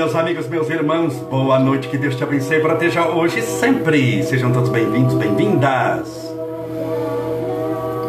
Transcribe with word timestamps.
meus 0.00 0.16
amigos, 0.16 0.48
meus 0.48 0.70
irmãos, 0.70 1.14
boa 1.30 1.58
noite, 1.58 1.86
que 1.86 1.98
Deus 1.98 2.16
te 2.16 2.24
abençoe 2.24 2.56
e 2.56 2.60
proteja 2.60 3.06
hoje 3.08 3.40
e 3.40 3.42
sempre. 3.42 4.22
Sejam 4.22 4.50
todos 4.50 4.70
bem-vindos, 4.70 5.12
bem-vindas. 5.12 6.08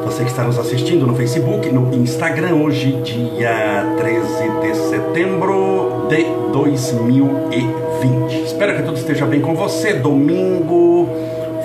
Você 0.05 0.23
que 0.23 0.30
está 0.30 0.45
nos 0.45 0.57
assistindo 0.57 1.05
no 1.05 1.13
Facebook, 1.13 1.70
no 1.70 1.93
Instagram, 1.93 2.55
hoje, 2.55 2.93
dia 3.02 3.93
13 3.98 4.49
de 4.62 4.75
setembro 4.88 6.07
de 6.07 6.23
2020. 6.54 8.41
Espero 8.45 8.77
que 8.77 8.84
tudo 8.84 8.98
esteja 8.98 9.26
bem 9.26 9.41
com 9.41 9.53
você. 9.53 9.95
Domingo 9.95 11.09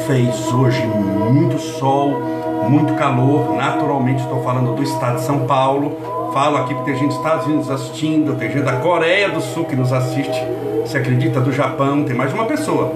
fez 0.09 0.52
hoje 0.52 0.84
muito 1.30 1.56
sol, 1.61 2.20
muito 2.69 2.95
calor. 2.95 3.55
Naturalmente, 3.55 4.23
estou 4.23 4.43
falando 4.43 4.74
do 4.74 4.83
estado 4.83 5.19
de 5.19 5.23
São 5.23 5.47
Paulo 5.47 6.05
falo 6.37 6.59
aqui 6.59 6.75
porque 6.75 6.91
tem 6.91 7.01
gente 7.01 7.09
dos 7.09 7.17
Estados 7.17 7.47
Unidos 7.47 7.71
assistindo, 7.71 8.37
tem 8.39 8.51
gente 8.51 8.63
da 8.63 8.77
Coreia 8.77 9.31
do 9.31 9.41
Sul 9.41 9.65
que 9.65 9.75
nos 9.75 9.91
assiste. 9.91 10.39
Você 10.83 10.99
acredita? 10.99 11.41
Do 11.41 11.51
Japão, 11.51 12.05
tem 12.05 12.15
mais 12.15 12.29
de 12.29 12.37
uma 12.37 12.45
pessoa. 12.45 12.93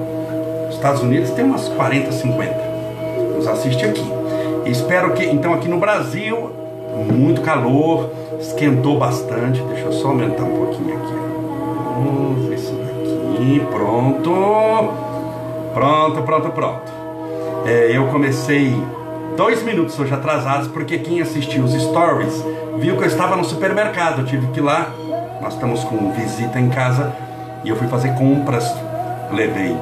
Estados 0.69 1.01
Unidos 1.01 1.31
tem 1.31 1.47
umas 1.47 1.67
40, 1.71 2.13
50. 2.13 2.55
Nos 3.35 3.49
assiste 3.49 3.83
aqui. 3.83 4.05
espero 4.67 5.15
que, 5.15 5.25
então, 5.25 5.55
aqui 5.55 5.69
no 5.71 5.79
Brasil, 5.79 6.51
muito 7.11 7.41
calor, 7.41 8.11
esquentou 8.39 8.99
bastante. 8.99 9.63
Deixa 9.63 9.87
eu 9.87 9.93
só 9.95 10.09
aumentar 10.09 10.43
um 10.43 10.57
pouquinho 10.59 10.99
aqui. 10.99 11.15
Vamos 11.95 12.47
ver 12.47 12.57
isso 12.57 12.75
daqui. 12.75 13.63
Pronto. 13.71 14.93
Pronto, 15.73 16.23
pronto, 16.25 16.51
pronto. 16.51 16.93
É, 17.65 17.97
eu 17.97 18.07
comecei 18.09 18.77
dois 19.37 19.63
minutos 19.63 19.99
hoje 19.99 20.13
atrasados, 20.13 20.69
porque 20.69 20.99
quem 20.99 21.21
assistiu 21.21 21.65
os 21.65 21.73
stories 21.73 22.45
viu 22.79 22.97
que 22.97 23.03
eu 23.03 23.09
estava 23.09 23.37
no 23.37 23.45
supermercado. 23.45 24.21
Eu 24.21 24.27
tive 24.27 24.47
que 24.49 24.61
ir 24.61 24.63
lá, 24.63 24.91
nós 25.41 25.55
estamos 25.55 25.85
com 25.85 26.13
visita 26.13 26.59
em 26.59 26.69
casa 26.69 27.13
e 27.65 27.69
eu 27.69 27.77
fui 27.77 27.89
fazer 27.89 28.15
compras. 28.15 28.73
Levei, 29.33 29.77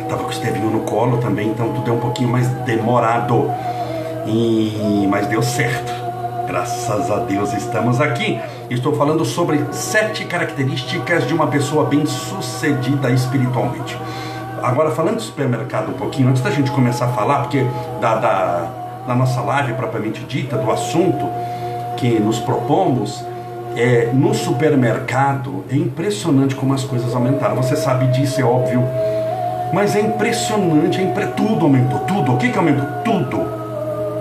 estava 0.00 0.22
com 0.22 0.28
o 0.28 0.32
Estevinho 0.32 0.70
no 0.70 0.80
colo 0.80 1.18
também, 1.18 1.48
então 1.48 1.72
tudo 1.72 1.90
é 1.90 1.92
um 1.92 2.00
pouquinho 2.00 2.28
mais 2.28 2.48
demorado. 2.64 3.50
E, 4.26 5.06
mas 5.10 5.26
deu 5.26 5.42
certo. 5.42 5.92
Graças 6.46 7.10
a 7.10 7.16
Deus 7.20 7.52
estamos 7.52 8.00
aqui. 8.00 8.40
Estou 8.68 8.94
falando 8.94 9.24
sobre 9.24 9.64
sete 9.72 10.24
características 10.24 11.26
de 11.26 11.34
uma 11.34 11.46
pessoa 11.46 11.84
bem 11.84 12.04
sucedida 12.06 13.10
espiritualmente. 13.10 13.98
Agora, 14.62 14.90
falando 14.90 15.16
do 15.16 15.22
supermercado 15.22 15.90
um 15.90 15.94
pouquinho, 15.94 16.28
antes 16.28 16.40
da 16.40 16.50
gente 16.50 16.70
começar 16.70 17.06
a 17.06 17.08
falar, 17.08 17.40
porque 17.40 17.66
da, 18.00 18.14
da, 18.14 18.68
da 19.06 19.14
nossa 19.14 19.40
live 19.40 19.74
propriamente 19.74 20.22
dita, 20.24 20.56
do 20.56 20.70
assunto 20.70 21.28
que 21.96 22.20
nos 22.20 22.38
propomos, 22.38 23.24
é, 23.76 24.10
no 24.12 24.34
supermercado 24.34 25.64
é 25.70 25.74
impressionante 25.74 26.54
como 26.54 26.74
as 26.74 26.84
coisas 26.84 27.14
aumentaram. 27.14 27.56
Você 27.56 27.76
sabe 27.76 28.06
disso, 28.08 28.40
é 28.40 28.44
óbvio. 28.44 28.82
Mas 29.72 29.96
é 29.96 30.00
impressionante, 30.00 31.00
é 31.00 31.02
impre... 31.02 31.26
tudo 31.28 31.64
aumentou, 31.64 32.00
tudo. 32.00 32.34
O 32.34 32.36
que, 32.36 32.50
que 32.50 32.58
aumentou? 32.58 32.86
Tudo. 33.04 33.40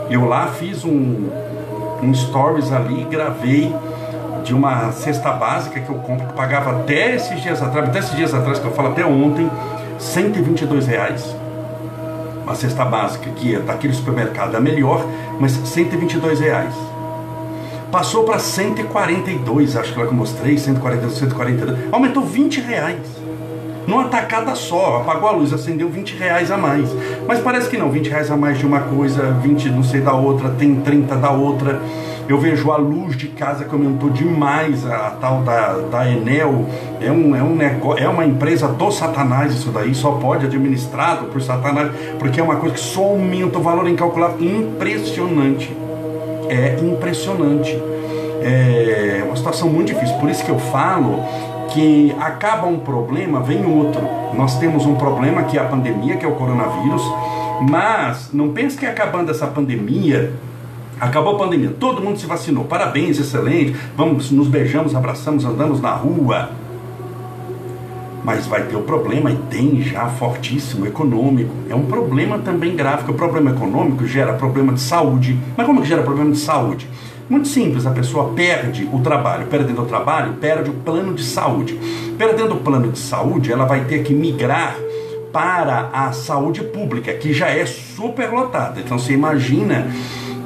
Eu 0.10 0.26
lá 0.26 0.48
fiz 0.48 0.84
um, 0.84 1.30
um 2.02 2.14
stories 2.14 2.72
ali, 2.72 3.06
gravei 3.10 3.74
de 4.44 4.54
uma 4.54 4.92
cesta 4.92 5.32
básica 5.32 5.80
que 5.80 5.90
eu 5.90 5.96
compro, 5.96 6.28
que 6.28 6.34
pagava 6.34 6.72
até 6.72 7.16
esses 7.16 7.42
dias 7.42 7.62
atrás, 7.62 7.90
até 7.90 8.00
esses 8.00 8.16
dias 8.16 8.34
atrás, 8.34 8.60
que 8.60 8.66
eu 8.66 8.72
falo 8.72 8.90
até 8.90 9.06
ontem, 9.06 9.50
122 10.02 10.88
reais. 10.88 11.36
Uma 12.44 12.56
cesta 12.56 12.84
básica 12.84 13.30
que 13.30 13.56
é 13.56 13.60
daquele 13.60 13.94
supermercado 13.94 14.58
é 14.58 14.60
melhor, 14.60 15.06
mas 15.40 15.52
122 15.52 16.40
reais. 16.40 16.74
Passou 17.92 18.24
para 18.24 18.40
142, 18.40 19.78
acho 19.78 19.94
que 19.94 20.00
lá 20.00 20.06
que 20.06 20.12
eu 20.12 20.18
mostrei, 20.18 20.58
142, 20.58 21.14
142. 21.18 21.94
Aumentou 21.94 22.24
20 22.24 22.62
reais. 22.62 23.00
Numa 23.86 24.06
tacada 24.06 24.56
só, 24.56 24.98
apagou 24.98 25.30
a 25.30 25.32
luz, 25.34 25.54
acendeu 25.54 25.90
20 25.90 26.18
reais 26.18 26.52
a 26.52 26.58
mais. 26.58 26.90
Mas 27.28 27.40
parece 27.40 27.70
que 27.70 27.78
não, 27.78 27.92
20 27.92 28.10
reais 28.10 28.32
a 28.32 28.38
mais 28.38 28.58
de 28.58 28.66
uma 28.66 28.80
coisa, 28.80 29.32
20 29.42 29.70
não 29.70 29.84
sei 29.84 30.02
da 30.02 30.14
outra, 30.14 30.50
tem 30.50 30.76
30 30.76 31.16
da 31.16 31.32
outra. 31.32 31.80
Eu 32.32 32.38
vejo 32.38 32.72
a 32.72 32.78
luz 32.78 33.18
de 33.18 33.28
casa 33.28 33.66
que 33.66 33.76
aumentou 33.76 34.10
demais, 34.10 34.90
a, 34.90 35.08
a 35.08 35.10
tal 35.12 35.42
da, 35.42 35.74
da 35.92 36.10
Enel. 36.10 36.66
É, 37.02 37.12
um, 37.12 37.36
é, 37.36 37.44
um 37.44 37.58
negócio, 37.58 38.02
é 38.02 38.08
uma 38.08 38.26
empresa 38.26 38.70
do 38.70 38.90
Satanás 38.90 39.54
isso 39.54 39.70
daí, 39.70 39.94
só 39.94 40.12
pode 40.14 40.46
administrado 40.46 41.26
por 41.26 41.42
Satanás, 41.42 41.92
porque 42.18 42.40
é 42.40 42.44
uma 42.44 42.56
coisa 42.56 42.76
que 42.76 42.80
só 42.80 43.02
aumenta 43.02 43.60
o 43.60 43.62
valor 43.62 43.86
incalculável. 43.86 44.38
Impressionante. 44.40 45.76
É 46.48 46.80
impressionante. 46.82 47.78
É 48.42 49.24
uma 49.26 49.36
situação 49.36 49.68
muito 49.68 49.94
difícil. 49.94 50.16
Por 50.16 50.30
isso 50.30 50.46
que 50.46 50.52
eu 50.52 50.58
falo 50.58 51.22
que 51.74 52.16
acaba 52.18 52.66
um 52.66 52.80
problema, 52.80 53.42
vem 53.42 53.66
outro. 53.66 54.08
Nós 54.34 54.58
temos 54.58 54.86
um 54.86 54.96
problema 54.96 55.44
que 55.44 55.58
é 55.58 55.62
a 55.62 55.66
pandemia, 55.66 56.16
que 56.16 56.24
é 56.24 56.30
o 56.30 56.36
coronavírus, 56.36 57.04
mas 57.70 58.30
não 58.32 58.54
pense 58.54 58.78
que 58.78 58.86
acabando 58.86 59.32
essa 59.32 59.48
pandemia 59.48 60.32
Acabou 61.02 61.36
a 61.36 61.40
pandemia, 61.40 61.74
todo 61.80 62.00
mundo 62.00 62.20
se 62.20 62.28
vacinou. 62.28 62.64
Parabéns, 62.66 63.20
excelente. 63.20 63.76
Vamos, 63.98 64.30
nos 64.30 64.48
beijamos, 64.48 64.94
abraçamos, 64.94 65.44
andamos 65.44 65.82
na 65.82 65.96
rua. 65.96 66.52
Mas 68.24 68.46
vai 68.46 68.66
ter 68.66 68.76
o 68.76 68.84
problema, 68.84 69.32
e 69.32 69.36
tem 69.50 69.82
já 69.82 70.06
fortíssimo, 70.10 70.86
econômico. 70.86 71.52
É 71.68 71.74
um 71.74 71.86
problema 71.88 72.38
também 72.38 72.76
grave, 72.76 73.10
o 73.10 73.16
problema 73.16 73.50
econômico 73.50 74.06
gera 74.06 74.34
problema 74.34 74.74
de 74.74 74.80
saúde. 74.80 75.40
Mas 75.58 75.66
como 75.66 75.82
que 75.82 75.88
gera 75.88 76.04
problema 76.04 76.34
de 76.34 76.38
saúde? 76.38 76.88
Muito 77.28 77.48
simples, 77.48 77.88
a 77.88 77.92
pessoa 77.92 78.34
perde 78.36 78.88
o 78.94 79.00
trabalho. 79.00 79.48
Perdendo 79.48 79.82
o 79.82 79.86
trabalho, 79.86 80.34
perde 80.34 80.70
o 80.70 80.74
plano 80.74 81.16
de 81.16 81.24
saúde. 81.24 81.80
Perdendo 82.16 82.54
o 82.54 82.58
plano 82.58 82.92
de 82.92 83.00
saúde, 83.00 83.52
ela 83.52 83.66
vai 83.66 83.86
ter 83.86 84.04
que 84.04 84.14
migrar 84.14 84.78
para 85.34 85.90
a 85.92 86.12
saúde 86.12 86.62
pública, 86.62 87.12
que 87.14 87.34
já 87.34 87.48
é 87.48 87.66
superlotada. 87.66 88.82
Então 88.82 89.00
você 89.00 89.14
imagina 89.14 89.88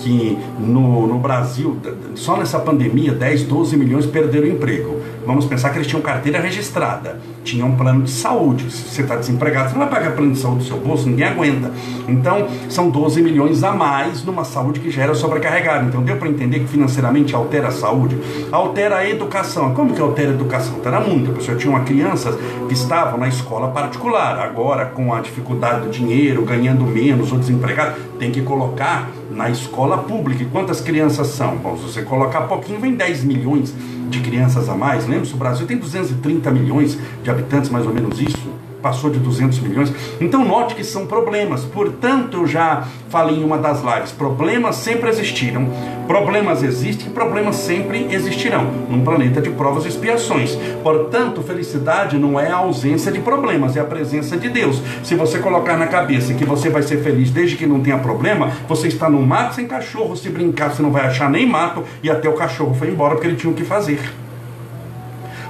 que 0.05 0.37
no, 0.59 1.07
no 1.07 1.17
Brasil, 1.17 1.75
só 2.13 2.37
nessa 2.37 2.59
pandemia, 2.59 3.11
10, 3.11 3.45
12 3.45 3.75
milhões 3.75 4.05
perderam 4.05 4.45
emprego. 4.47 5.01
Vamos 5.25 5.45
pensar 5.45 5.71
que 5.71 5.77
eles 5.77 5.87
tinham 5.87 6.01
carteira 6.01 6.39
registrada, 6.39 7.19
tinham 7.43 7.69
um 7.69 7.75
plano 7.75 8.03
de 8.03 8.11
saúde. 8.11 8.71
Se 8.71 8.89
você 8.89 9.01
está 9.01 9.15
desempregado, 9.15 9.69
você 9.69 9.77
não 9.77 9.87
vai 9.87 9.89
pagar 9.89 10.15
plano 10.15 10.33
de 10.33 10.39
saúde 10.39 10.59
do 10.59 10.65
seu 10.65 10.77
bolso, 10.77 11.09
ninguém 11.09 11.25
aguenta. 11.25 11.71
Então, 12.07 12.47
são 12.69 12.89
12 12.89 13.21
milhões 13.21 13.63
a 13.63 13.71
mais 13.71 14.23
numa 14.23 14.43
saúde 14.43 14.79
que 14.79 14.91
já 14.91 15.03
era 15.03 15.15
sobrecarregada. 15.15 15.85
Então, 15.85 16.03
deu 16.03 16.17
para 16.17 16.29
entender 16.29 16.59
que 16.59 16.67
financeiramente 16.67 17.35
altera 17.35 17.69
a 17.69 17.71
saúde, 17.71 18.17
altera 18.51 18.97
a 18.97 19.09
educação. 19.09 19.73
Como 19.73 19.93
que 19.93 20.01
altera 20.01 20.29
a 20.29 20.33
educação? 20.33 20.75
Altera 20.75 20.99
muito. 20.99 21.31
A 21.31 21.33
pessoa 21.33 21.57
tinha 21.57 21.71
uma 21.71 21.83
criança 21.83 22.37
que 22.67 22.73
estava 22.73 23.17
na 23.17 23.27
escola 23.27 23.69
particular, 23.69 24.39
agora 24.39 24.85
com 24.85 25.13
a 25.13 25.21
dificuldade 25.21 25.85
do 25.85 25.89
dinheiro, 25.89 26.43
ganhando 26.45 26.83
menos 26.83 27.31
ou 27.31 27.39
desempregado, 27.39 27.95
tem 28.19 28.31
que 28.31 28.41
colocar 28.41 29.09
na 29.31 29.49
escola 29.49 29.97
pública. 29.97 30.43
E 30.43 30.45
quantas 30.45 30.81
crianças 30.81 31.27
são? 31.27 31.55
Bom, 31.57 31.75
se 31.77 31.83
você 31.83 32.01
colocar 32.03 32.41
pouquinho, 32.41 32.79
vem 32.79 32.93
10 32.93 33.23
milhões 33.23 33.73
de 34.09 34.19
crianças 34.19 34.69
a 34.69 34.75
mais. 34.75 35.07
Lembra-se, 35.07 35.33
o 35.33 35.37
Brasil 35.37 35.65
tem 35.65 35.77
230 35.77 36.51
milhões 36.51 36.97
de 37.23 37.29
habitantes, 37.29 37.69
mais 37.69 37.85
ou 37.85 37.93
menos 37.93 38.19
isso 38.19 38.55
passou 38.85 39.09
de 39.09 39.17
200 39.17 39.57
milhões. 39.61 39.91
Então 40.21 40.45
note 40.45 40.75
que 40.75 40.83
são 40.83 41.07
problemas. 41.07 41.65
Portanto, 41.65 42.37
eu 42.37 42.45
já 42.45 42.83
falei 43.09 43.37
em 43.37 43.43
uma 43.43 43.57
das 43.57 43.81
lives, 43.81 44.11
problemas 44.11 44.75
sempre 44.75 45.09
existiram, 45.09 45.67
problemas 46.07 46.61
existem, 46.61 47.09
problemas 47.09 47.55
sempre 47.55 48.07
existirão 48.11 48.63
num 48.87 49.03
planeta 49.03 49.41
de 49.41 49.49
provas 49.49 49.85
e 49.85 49.87
expiações. 49.87 50.55
Portanto, 50.83 51.41
felicidade 51.41 52.19
não 52.19 52.39
é 52.39 52.51
a 52.51 52.57
ausência 52.57 53.11
de 53.11 53.19
problemas, 53.21 53.75
é 53.75 53.79
a 53.79 53.85
presença 53.85 54.37
de 54.37 54.49
Deus. 54.49 54.79
Se 55.01 55.15
você 55.15 55.39
colocar 55.39 55.77
na 55.77 55.87
cabeça 55.87 56.35
que 56.35 56.45
você 56.45 56.69
vai 56.69 56.83
ser 56.83 56.97
feliz 57.01 57.31
desde 57.31 57.55
que 57.55 57.65
não 57.65 57.79
tenha 57.79 57.97
problema, 57.97 58.51
você 58.69 58.87
está 58.87 59.09
no 59.09 59.19
mato 59.25 59.55
sem 59.55 59.65
cachorro, 59.65 60.15
se 60.15 60.29
brincar 60.29 60.69
você 60.69 60.83
não 60.83 60.91
vai 60.91 61.07
achar 61.07 61.27
nem 61.27 61.47
mato 61.47 61.83
e 62.03 62.09
até 62.11 62.29
o 62.29 62.33
cachorro 62.33 62.75
foi 62.75 62.89
embora 62.89 63.15
porque 63.15 63.25
ele 63.25 63.35
tinha 63.35 63.51
o 63.51 63.55
que 63.55 63.63
fazer. 63.63 63.99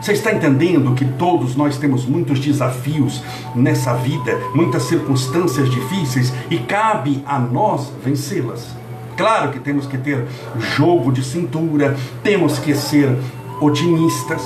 Você 0.01 0.13
está 0.13 0.31
entendendo 0.31 0.93
que 0.93 1.05
todos 1.05 1.55
nós 1.55 1.77
temos 1.77 2.05
muitos 2.05 2.39
desafios 2.39 3.23
nessa 3.55 3.93
vida, 3.93 4.39
muitas 4.53 4.83
circunstâncias 4.83 5.69
difíceis 5.69 6.33
e 6.49 6.57
cabe 6.57 7.23
a 7.25 7.39
nós 7.39 7.91
vencê-las? 8.03 8.75
Claro 9.17 9.51
que 9.51 9.59
temos 9.59 9.87
que 9.87 9.97
ter 9.97 10.25
jogo 10.75 11.11
de 11.11 11.23
cintura, 11.23 11.95
temos 12.21 12.59
que 12.59 12.75
ser 12.75 13.17
otimistas. 13.61 14.41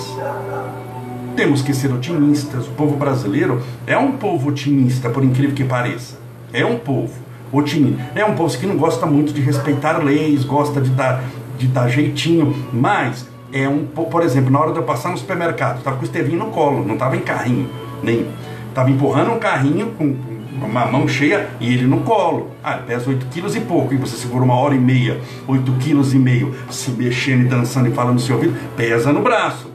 Temos 1.35 1.61
que 1.61 1.73
ser 1.73 1.91
otimistas. 1.91 2.67
O 2.67 2.71
povo 2.71 2.95
brasileiro 2.95 3.61
é 3.87 3.97
um 3.97 4.13
povo 4.13 4.49
otimista, 4.49 5.09
por 5.09 5.23
incrível 5.23 5.55
que 5.55 5.63
pareça. 5.63 6.17
É 6.53 6.65
um 6.65 6.77
povo 6.77 7.13
otimista. 7.51 8.11
É 8.13 8.23
um 8.25 8.35
povo 8.35 8.55
que 8.57 8.67
não 8.67 8.77
gosta 8.77 9.05
muito 9.05 9.33
de 9.33 9.41
respeitar 9.41 10.03
leis, 10.03 10.43
gosta 10.43 10.79
de 10.79 10.89
dar, 10.91 11.23
de 11.57 11.67
dar 11.67 11.87
jeitinho, 11.89 12.55
mas 12.71 13.27
é 13.51 13.67
um, 13.67 13.85
por 13.85 14.21
exemplo, 14.21 14.51
na 14.51 14.59
hora 14.59 14.71
de 14.71 14.77
eu 14.77 14.83
passar 14.83 15.09
no 15.09 15.17
supermercado, 15.17 15.79
estava 15.79 15.95
com 15.95 16.03
o 16.03 16.05
Estevinho 16.05 16.39
no 16.39 16.47
colo, 16.47 16.85
não 16.85 16.93
estava 16.93 17.15
em 17.15 17.21
carrinho, 17.21 17.69
nem 18.03 18.27
estava 18.69 18.89
empurrando 18.89 19.31
um 19.31 19.39
carrinho 19.39 19.91
com 19.97 20.15
uma 20.61 20.85
mão 20.85 21.07
cheia 21.07 21.49
e 21.59 21.73
ele 21.73 21.87
no 21.87 22.01
colo. 22.01 22.51
Ah, 22.63 22.73
pesa 22.75 23.09
8 23.09 23.27
quilos 23.27 23.55
e 23.55 23.61
pouco, 23.61 23.93
e 23.93 23.97
você 23.97 24.17
segura 24.17 24.43
uma 24.43 24.55
hora 24.55 24.75
e 24.75 24.79
meia, 24.79 25.19
8 25.47 25.71
quilos 25.73 26.13
e 26.13 26.19
meio, 26.19 26.53
se 26.69 26.91
mexendo 26.91 27.41
e 27.41 27.45
dançando 27.45 27.87
e 27.89 27.91
falando 27.91 28.15
no 28.15 28.19
seu 28.19 28.35
ouvido, 28.35 28.55
pesa 28.75 29.11
no 29.11 29.21
braço. 29.21 29.69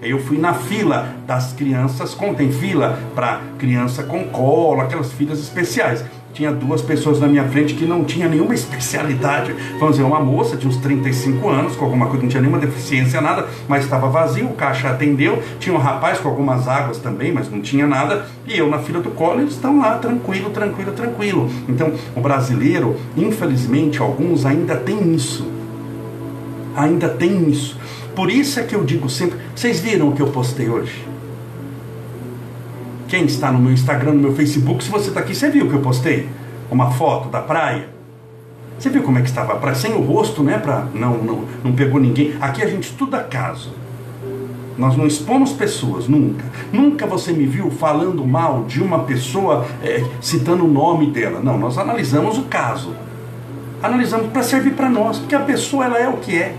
Eu 0.00 0.20
fui 0.20 0.38
na 0.38 0.54
fila 0.54 1.16
das 1.26 1.52
crianças, 1.52 2.14
contem 2.14 2.52
fila 2.52 3.00
para 3.16 3.40
criança 3.58 4.04
com 4.04 4.22
colo, 4.24 4.80
aquelas 4.80 5.12
filas 5.12 5.40
especiais 5.40 6.04
tinha 6.36 6.52
duas 6.52 6.82
pessoas 6.82 7.18
na 7.18 7.26
minha 7.26 7.44
frente 7.44 7.72
que 7.72 7.86
não 7.86 8.04
tinha 8.04 8.28
nenhuma 8.28 8.54
especialidade. 8.54 9.54
Vamos 9.78 9.96
dizer, 9.96 10.06
uma 10.06 10.20
moça 10.20 10.54
de 10.54 10.68
uns 10.68 10.76
35 10.76 11.48
anos, 11.48 11.74
com 11.76 11.86
alguma 11.86 12.08
coisa, 12.08 12.22
não 12.22 12.28
tinha 12.28 12.42
nenhuma 12.42 12.58
deficiência, 12.58 13.22
nada, 13.22 13.48
mas 13.66 13.84
estava 13.84 14.06
vazio, 14.08 14.44
o 14.44 14.52
caixa 14.52 14.90
atendeu. 14.90 15.42
Tinha 15.58 15.74
um 15.74 15.78
rapaz 15.78 16.18
com 16.18 16.28
algumas 16.28 16.68
águas 16.68 16.98
também, 16.98 17.32
mas 17.32 17.50
não 17.50 17.62
tinha 17.62 17.86
nada. 17.86 18.26
E 18.46 18.58
eu 18.58 18.68
na 18.68 18.78
fila 18.78 19.00
do 19.00 19.10
colo, 19.12 19.40
eles 19.40 19.54
estão 19.54 19.78
lá, 19.78 19.96
tranquilo, 19.96 20.50
tranquilo, 20.50 20.92
tranquilo. 20.92 21.50
Então, 21.66 21.94
o 22.14 22.20
brasileiro, 22.20 22.96
infelizmente, 23.16 24.02
alguns 24.02 24.44
ainda 24.44 24.76
tem 24.76 25.14
isso. 25.14 25.50
Ainda 26.76 27.08
tem 27.08 27.48
isso. 27.48 27.78
Por 28.14 28.30
isso 28.30 28.60
é 28.60 28.62
que 28.62 28.74
eu 28.74 28.84
digo 28.84 29.08
sempre, 29.08 29.38
vocês 29.54 29.80
viram 29.80 30.10
o 30.10 30.12
que 30.12 30.20
eu 30.20 30.28
postei 30.28 30.68
hoje? 30.68 31.15
Quem 33.08 33.24
está 33.24 33.52
no 33.52 33.58
meu 33.58 33.72
Instagram, 33.72 34.14
no 34.14 34.20
meu 34.20 34.34
Facebook, 34.34 34.82
se 34.82 34.90
você 34.90 35.08
está 35.08 35.20
aqui, 35.20 35.34
você 35.34 35.48
viu 35.48 35.68
que 35.68 35.74
eu 35.74 35.80
postei 35.80 36.28
uma 36.70 36.90
foto 36.90 37.28
da 37.28 37.40
praia? 37.40 37.88
Você 38.78 38.90
viu 38.90 39.02
como 39.02 39.18
é 39.18 39.22
que 39.22 39.28
estava 39.28 39.52
a 39.52 39.56
praia? 39.56 39.76
Sem 39.76 39.92
o 39.92 40.00
rosto, 40.00 40.42
né? 40.42 40.58
Pra, 40.58 40.86
não, 40.92 41.16
não, 41.18 41.44
não 41.64 41.72
pegou 41.72 42.00
ninguém. 42.00 42.34
Aqui 42.40 42.62
a 42.62 42.66
gente 42.66 42.90
estuda 42.90 43.22
caso. 43.22 43.72
Nós 44.76 44.96
não 44.96 45.06
expomos 45.06 45.52
pessoas, 45.52 46.06
nunca. 46.06 46.44
Nunca 46.72 47.06
você 47.06 47.32
me 47.32 47.46
viu 47.46 47.70
falando 47.70 48.26
mal 48.26 48.64
de 48.64 48.82
uma 48.82 49.00
pessoa, 49.00 49.66
é, 49.82 50.04
citando 50.20 50.64
o 50.64 50.68
nome 50.68 51.06
dela. 51.10 51.40
Não, 51.40 51.56
nós 51.56 51.78
analisamos 51.78 52.36
o 52.36 52.42
caso. 52.42 52.94
Analisamos 53.82 54.30
para 54.30 54.42
servir 54.42 54.74
para 54.74 54.90
nós, 54.90 55.18
porque 55.18 55.34
a 55.34 55.40
pessoa 55.40 55.84
ela 55.84 55.98
é 55.98 56.08
o 56.08 56.18
que 56.18 56.36
é. 56.36 56.54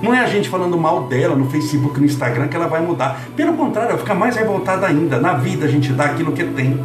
Não 0.00 0.14
é 0.14 0.20
a 0.20 0.26
gente 0.26 0.48
falando 0.48 0.78
mal 0.78 1.04
dela 1.04 1.34
no 1.34 1.50
Facebook, 1.50 1.98
no 1.98 2.06
Instagram 2.06 2.46
que 2.46 2.56
ela 2.56 2.68
vai 2.68 2.80
mudar. 2.80 3.20
Pelo 3.34 3.54
contrário, 3.54 3.90
ela 3.90 3.98
fica 3.98 4.14
mais 4.14 4.36
revoltada 4.36 4.86
ainda. 4.86 5.18
Na 5.18 5.34
vida 5.34 5.66
a 5.66 5.68
gente 5.68 5.92
dá 5.92 6.04
aquilo 6.04 6.32
que 6.32 6.44
tem. 6.44 6.78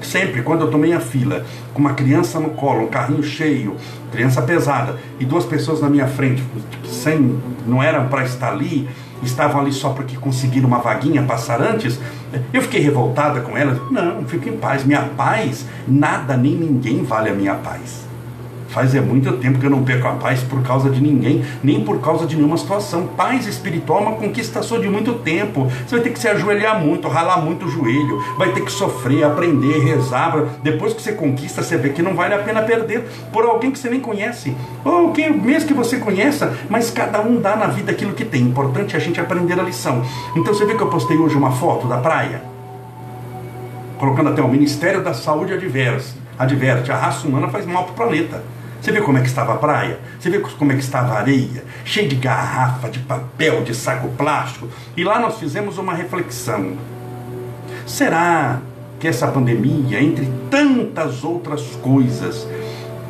Sempre, 0.00 0.42
quando 0.42 0.62
eu 0.62 0.70
tomei 0.70 0.92
a 0.92 1.00
fila, 1.00 1.44
com 1.74 1.80
uma 1.80 1.94
criança 1.94 2.38
no 2.38 2.50
colo, 2.50 2.84
um 2.84 2.86
carrinho 2.86 3.22
cheio, 3.22 3.76
criança 4.12 4.40
pesada, 4.42 4.96
e 5.18 5.24
duas 5.24 5.44
pessoas 5.44 5.80
na 5.80 5.90
minha 5.90 6.06
frente, 6.06 6.42
sem, 6.84 7.38
não 7.66 7.82
eram 7.82 8.06
para 8.08 8.24
estar 8.24 8.52
ali, 8.52 8.88
estavam 9.22 9.60
ali 9.60 9.72
só 9.72 9.90
porque 9.90 10.16
conseguiram 10.16 10.68
uma 10.68 10.78
vaguinha 10.78 11.22
passar 11.22 11.60
antes, 11.60 11.98
eu 12.52 12.62
fiquei 12.62 12.80
revoltada 12.80 13.40
com 13.40 13.56
elas. 13.56 13.78
Não, 13.90 14.24
fico 14.24 14.48
em 14.48 14.56
paz. 14.56 14.84
Minha 14.84 15.02
paz, 15.16 15.66
nada 15.86 16.36
nem 16.36 16.54
ninguém 16.54 17.02
vale 17.02 17.30
a 17.30 17.34
minha 17.34 17.54
paz. 17.54 18.05
Faz 18.76 18.94
é 18.94 19.00
muito 19.00 19.32
tempo 19.38 19.58
que 19.58 19.64
eu 19.64 19.70
não 19.70 19.82
perco 19.82 20.06
a 20.06 20.12
paz 20.12 20.42
por 20.42 20.62
causa 20.62 20.90
de 20.90 21.00
ninguém, 21.00 21.42
nem 21.64 21.82
por 21.82 21.98
causa 21.98 22.26
de 22.26 22.36
nenhuma 22.36 22.58
situação. 22.58 23.06
Paz 23.06 23.46
espiritual 23.46 24.00
é 24.00 24.02
uma 24.02 24.16
conquista 24.16 24.62
só 24.62 24.76
de 24.76 24.86
muito 24.86 25.14
tempo. 25.14 25.66
Você 25.86 25.94
vai 25.94 26.04
ter 26.04 26.10
que 26.10 26.18
se 26.18 26.28
ajoelhar 26.28 26.78
muito, 26.78 27.08
ralar 27.08 27.38
muito 27.38 27.64
o 27.64 27.70
joelho, 27.70 28.22
vai 28.36 28.52
ter 28.52 28.60
que 28.60 28.70
sofrer, 28.70 29.24
aprender, 29.24 29.78
rezar. 29.78 30.44
Depois 30.62 30.92
que 30.92 31.00
você 31.00 31.12
conquista, 31.12 31.62
você 31.62 31.78
vê 31.78 31.88
que 31.88 32.02
não 32.02 32.14
vale 32.14 32.34
a 32.34 32.38
pena 32.40 32.60
perder 32.60 33.08
por 33.32 33.46
alguém 33.46 33.70
que 33.70 33.78
você 33.78 33.88
nem 33.88 33.98
conhece, 33.98 34.54
ou 34.84 35.10
que 35.10 35.26
mesmo 35.26 35.68
que 35.68 35.72
você 35.72 35.96
conheça, 35.96 36.54
mas 36.68 36.90
cada 36.90 37.22
um 37.22 37.40
dá 37.40 37.56
na 37.56 37.68
vida 37.68 37.92
aquilo 37.92 38.12
que 38.12 38.26
tem. 38.26 38.42
Importante 38.42 38.94
é 38.94 38.98
a 38.98 39.00
gente 39.00 39.18
aprender 39.18 39.58
a 39.58 39.62
lição. 39.62 40.02
Então 40.36 40.52
você 40.52 40.66
vê 40.66 40.74
que 40.74 40.82
eu 40.82 40.88
postei 40.88 41.16
hoje 41.16 41.34
uma 41.34 41.52
foto 41.52 41.88
da 41.88 41.96
praia, 41.96 42.42
colocando 43.96 44.28
até 44.28 44.42
o 44.42 44.48
Ministério 44.48 45.02
da 45.02 45.14
Saúde 45.14 45.54
adverte, 45.54 46.12
adverte 46.38 46.92
a 46.92 46.96
raça 46.98 47.26
humana 47.26 47.48
faz 47.48 47.64
mal 47.64 47.84
para 47.84 47.92
o 47.92 47.96
planeta. 47.96 48.55
Você 48.86 48.92
vê 48.92 49.00
como 49.00 49.18
é 49.18 49.20
que 49.20 49.26
estava 49.26 49.54
a 49.54 49.56
praia? 49.56 49.98
Você 50.16 50.30
vê 50.30 50.38
como 50.38 50.70
é 50.70 50.76
que 50.76 50.80
estava 50.80 51.14
a 51.14 51.18
areia? 51.18 51.64
Cheio 51.84 52.08
de 52.08 52.14
garrafa, 52.14 52.88
de 52.88 53.00
papel, 53.00 53.64
de 53.64 53.74
saco 53.74 54.10
plástico. 54.10 54.68
E 54.96 55.02
lá 55.02 55.18
nós 55.18 55.40
fizemos 55.40 55.76
uma 55.76 55.92
reflexão. 55.92 56.74
Será 57.84 58.60
que 59.00 59.08
essa 59.08 59.26
pandemia, 59.26 60.00
entre 60.00 60.30
tantas 60.48 61.24
outras 61.24 61.62
coisas 61.82 62.46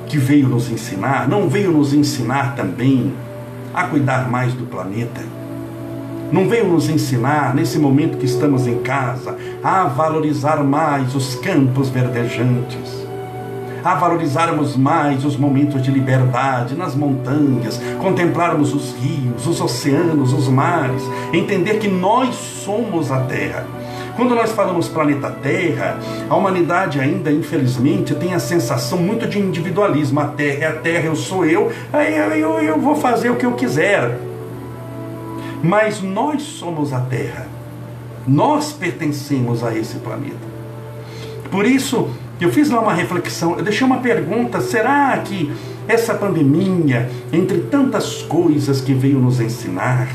que 0.07 0.17
veio 0.17 0.49
nos 0.49 0.71
ensinar, 0.71 1.29
não 1.29 1.47
veio 1.47 1.71
nos 1.71 1.93
ensinar 1.93 2.57
também 2.57 3.13
a 3.75 3.85
cuidar 3.85 4.31
mais 4.31 4.55
do 4.55 4.65
planeta? 4.65 5.21
Não 6.33 6.49
veio 6.49 6.67
nos 6.69 6.89
ensinar, 6.89 7.55
nesse 7.55 7.79
momento 7.79 8.17
que 8.17 8.25
estamos 8.25 8.67
em 8.67 8.79
casa, 8.79 9.37
a 9.63 9.85
valorizar 9.85 10.65
mais 10.65 11.15
os 11.15 11.35
campos 11.35 11.91
verdejantes? 11.91 13.06
A 13.87 13.95
valorizarmos 13.95 14.77
mais 14.77 15.25
os 15.25 15.37
momentos 15.37 15.81
de 15.81 15.93
liberdade 15.93 16.75
nas 16.75 16.97
montanhas, 16.97 17.81
contemplarmos 18.01 18.75
os 18.75 18.97
rios, 18.97 19.47
os 19.47 19.61
oceanos, 19.61 20.33
os 20.33 20.49
mares, 20.49 21.03
entender 21.33 21.79
que 21.79 21.87
nós 21.87 22.35
somos 22.35 23.13
a 23.13 23.21
Terra. 23.21 23.65
Quando 24.17 24.35
nós 24.35 24.51
falamos 24.51 24.89
planeta 24.89 25.31
Terra, 25.31 26.01
a 26.29 26.35
humanidade 26.35 26.99
ainda, 26.99 27.31
infelizmente, 27.31 28.13
tem 28.17 28.35
a 28.35 28.41
sensação 28.41 28.99
muito 28.99 29.29
de 29.29 29.39
individualismo. 29.39 30.19
A 30.19 30.29
Terra 30.29 30.65
é 30.65 30.67
a 30.67 30.73
Terra, 30.73 31.05
eu 31.07 31.15
sou 31.15 31.47
eu, 31.47 31.71
aí 31.93 32.17
eu, 32.17 32.33
eu, 32.33 32.59
eu 32.59 32.81
vou 32.81 32.97
fazer 32.97 33.31
o 33.31 33.37
que 33.37 33.47
eu 33.47 33.53
quiser. 33.53 34.19
Mas 35.63 36.03
nós 36.03 36.43
somos 36.43 36.93
a 36.93 37.01
Terra. 37.03 37.47
Nós 38.27 38.73
pertencemos 38.73 39.63
a 39.63 39.73
esse 39.77 39.99
planeta. 39.99 40.57
Por 41.51 41.65
isso, 41.65 42.11
eu 42.41 42.53
fiz 42.53 42.71
lá 42.71 42.81
uma 42.81 42.93
reflexão, 42.93 43.57
eu 43.57 43.65
deixei 43.65 43.87
uma 43.87 43.99
pergunta: 43.99 44.61
será 44.61 45.17
que 45.19 45.51
essa 45.89 46.15
pandemia, 46.15 47.09
entre 47.33 47.59
tantas 47.61 48.23
coisas 48.23 48.81
que 48.81 48.93
veio 48.93 49.19
nos 49.19 49.41
ensinar, 49.41 50.09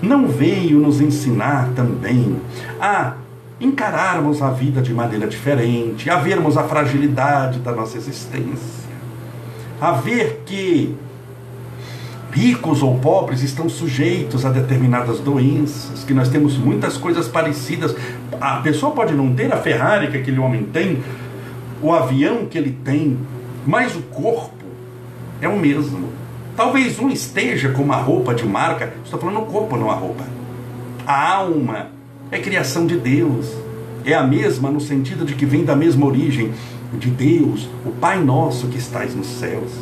não 0.00 0.26
veio 0.26 0.78
nos 0.78 1.00
ensinar 1.00 1.70
também 1.74 2.36
a 2.80 3.14
encararmos 3.60 4.42
a 4.42 4.50
vida 4.50 4.82
de 4.82 4.92
maneira 4.92 5.26
diferente, 5.26 6.10
a 6.10 6.16
vermos 6.16 6.56
a 6.56 6.64
fragilidade 6.64 7.60
da 7.60 7.72
nossa 7.72 7.96
existência, 7.96 8.82
a 9.80 9.92
ver 9.92 10.42
que 10.44 10.96
ricos 12.32 12.82
ou 12.82 12.98
pobres 12.98 13.42
estão 13.42 13.68
sujeitos 13.68 14.44
a 14.44 14.50
determinadas 14.50 15.20
doenças, 15.20 16.02
que 16.02 16.14
nós 16.14 16.28
temos 16.28 16.56
muitas 16.56 16.96
coisas 16.96 17.28
parecidas. 17.28 17.94
A 18.40 18.56
pessoa 18.56 18.92
pode 18.92 19.12
não 19.12 19.34
ter 19.34 19.52
a 19.52 19.58
Ferrari 19.58 20.10
que 20.10 20.16
aquele 20.16 20.40
homem 20.40 20.64
tem, 20.64 21.02
o 21.82 21.92
avião 21.92 22.46
que 22.46 22.56
ele 22.56 22.78
tem, 22.84 23.18
mas 23.66 23.96
o 23.96 24.02
corpo 24.02 24.64
é 25.40 25.48
o 25.48 25.58
mesmo. 25.58 26.10
Talvez 26.56 26.98
um 26.98 27.08
esteja 27.10 27.70
com 27.70 27.82
uma 27.82 27.96
roupa 27.96 28.34
de 28.34 28.46
marca, 28.46 28.92
estou 29.04 29.18
falando 29.18 29.40
o 29.40 29.46
corpo, 29.46 29.76
não 29.76 29.90
a 29.90 29.94
roupa. 29.94 30.24
A 31.06 31.34
alma 31.34 31.88
é 32.30 32.38
criação 32.38 32.86
de 32.86 32.96
Deus, 32.96 33.52
é 34.04 34.14
a 34.14 34.22
mesma 34.22 34.70
no 34.70 34.80
sentido 34.80 35.24
de 35.24 35.34
que 35.34 35.44
vem 35.44 35.64
da 35.64 35.74
mesma 35.74 36.06
origem 36.06 36.52
de 36.92 37.10
Deus, 37.10 37.68
o 37.84 37.90
Pai 37.90 38.22
nosso 38.22 38.68
que 38.68 38.78
estás 38.78 39.14
nos 39.14 39.26
céus. 39.26 39.72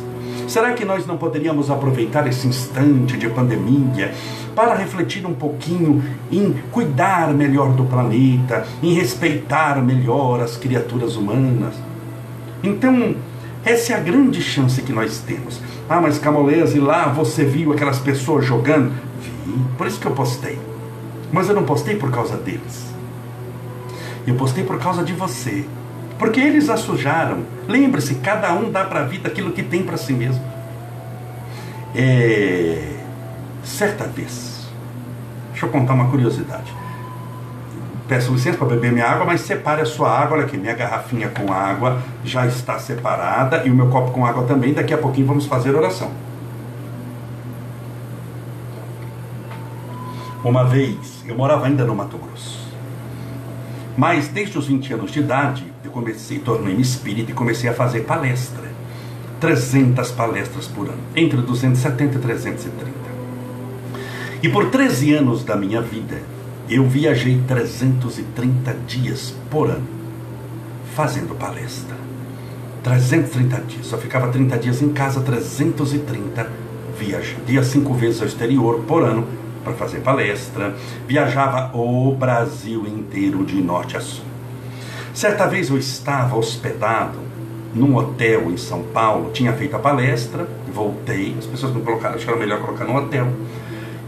Será 0.47 0.73
que 0.73 0.83
nós 0.83 1.05
não 1.05 1.17
poderíamos 1.17 1.69
aproveitar 1.69 2.27
esse 2.27 2.47
instante 2.47 3.17
de 3.17 3.29
pandemia 3.29 4.13
para 4.55 4.73
refletir 4.73 5.25
um 5.25 5.33
pouquinho 5.33 6.03
em 6.31 6.53
cuidar 6.71 7.33
melhor 7.33 7.73
do 7.73 7.85
planeta, 7.85 8.65
em 8.81 8.93
respeitar 8.93 9.81
melhor 9.81 10.41
as 10.41 10.57
criaturas 10.57 11.15
humanas? 11.15 11.90
Então, 12.63 13.15
essa 13.65 13.93
é 13.93 13.95
a 13.95 13.99
grande 13.99 14.41
chance 14.41 14.81
que 14.81 14.93
nós 14.93 15.19
temos. 15.19 15.59
Ah, 15.89 16.01
mas 16.01 16.17
Camolese, 16.17 16.79
lá 16.79 17.07
você 17.07 17.43
viu 17.43 17.71
aquelas 17.71 17.99
pessoas 17.99 18.45
jogando? 18.45 18.91
Vi, 19.19 19.31
por 19.77 19.87
isso 19.87 19.99
que 19.99 20.05
eu 20.05 20.11
postei. 20.11 20.59
Mas 21.31 21.49
eu 21.49 21.55
não 21.55 21.63
postei 21.63 21.95
por 21.95 22.11
causa 22.11 22.37
deles. 22.37 22.91
Eu 24.25 24.35
postei 24.35 24.63
por 24.63 24.79
causa 24.79 25.03
de 25.03 25.13
você. 25.13 25.65
Porque 26.19 26.39
eles 26.39 26.69
a 26.69 26.77
sujaram. 26.77 27.39
Lembre-se, 27.67 28.15
cada 28.15 28.53
um 28.53 28.71
dá 28.71 28.83
para 28.83 29.01
a 29.01 29.03
vida 29.03 29.27
aquilo 29.27 29.51
que 29.51 29.63
tem 29.63 29.83
para 29.83 29.97
si 29.97 30.13
mesmo. 30.13 30.43
É... 31.95 32.97
Certa 33.63 34.05
vez, 34.05 34.67
deixa 35.51 35.65
eu 35.65 35.69
contar 35.69 35.93
uma 35.93 36.09
curiosidade 36.09 36.80
peço 38.11 38.33
licença 38.33 38.57
para 38.57 38.67
beber 38.67 38.91
minha 38.91 39.05
água, 39.05 39.25
mas 39.25 39.39
separe 39.39 39.81
a 39.81 39.85
sua 39.85 40.11
água. 40.11 40.35
Olha 40.35 40.45
aqui, 40.45 40.57
minha 40.57 40.73
garrafinha 40.73 41.29
com 41.29 41.49
água 41.53 42.01
já 42.25 42.45
está 42.45 42.77
separada 42.77 43.63
e 43.65 43.69
o 43.69 43.73
meu 43.73 43.87
copo 43.87 44.11
com 44.11 44.25
água 44.25 44.43
também. 44.43 44.73
Daqui 44.73 44.93
a 44.93 44.97
pouquinho 44.97 45.27
vamos 45.27 45.45
fazer 45.45 45.73
oração. 45.73 46.11
Uma 50.43 50.65
vez, 50.65 51.23
eu 51.25 51.37
morava 51.37 51.67
ainda 51.67 51.85
no 51.85 51.95
Mato 51.95 52.17
Grosso. 52.17 52.59
Mas 53.95 54.27
desde 54.27 54.57
os 54.57 54.67
20 54.67 54.93
anos 54.93 55.11
de 55.11 55.19
idade, 55.21 55.63
eu 55.81 55.91
comecei, 55.91 56.39
tornei-me 56.39 56.81
espírita 56.81 57.31
e 57.31 57.33
comecei 57.33 57.69
a 57.69 57.73
fazer 57.73 58.01
palestra. 58.01 58.69
300 59.39 60.11
palestras 60.11 60.67
por 60.67 60.89
ano, 60.89 61.01
entre 61.15 61.37
270 61.37 62.17
e 62.17 62.19
330. 62.19 62.91
E 64.43 64.49
por 64.49 64.69
13 64.69 65.13
anos 65.13 65.45
da 65.45 65.55
minha 65.55 65.81
vida, 65.81 66.17
eu 66.73 66.85
viajei 66.85 67.41
330 67.47 68.73
dias 68.87 69.33
por 69.49 69.69
ano 69.69 69.87
fazendo 70.95 71.35
palestra. 71.35 71.95
330 72.83 73.61
dias. 73.61 73.85
Só 73.87 73.97
ficava 73.97 74.29
30 74.29 74.57
dias 74.57 74.81
em 74.81 74.89
casa, 74.93 75.21
330 75.21 76.49
viagens. 76.97 77.37
Dia 77.45 77.63
cinco 77.63 77.93
vezes 77.93 78.21
ao 78.21 78.27
exterior 78.27 78.83
por 78.87 79.03
ano 79.03 79.27
para 79.63 79.73
fazer 79.73 79.99
palestra, 79.99 80.75
viajava 81.07 81.75
o 81.77 82.15
Brasil 82.15 82.85
inteiro 82.87 83.45
de 83.45 83.61
norte 83.61 83.97
a 83.97 83.99
sul. 83.99 84.25
Certa 85.13 85.45
vez 85.47 85.69
eu 85.69 85.77
estava 85.77 86.35
hospedado 86.35 87.19
num 87.73 87.95
hotel 87.95 88.49
em 88.49 88.57
São 88.57 88.81
Paulo, 88.81 89.31
tinha 89.31 89.53
feito 89.53 89.75
a 89.75 89.79
palestra, 89.79 90.47
voltei, 90.73 91.35
as 91.37 91.45
pessoas 91.45 91.73
me 91.73 91.81
colocaram, 91.81 92.15
acharam 92.15 92.39
melhor 92.39 92.59
colocar 92.61 92.85
no 92.85 92.95
hotel. 92.95 93.27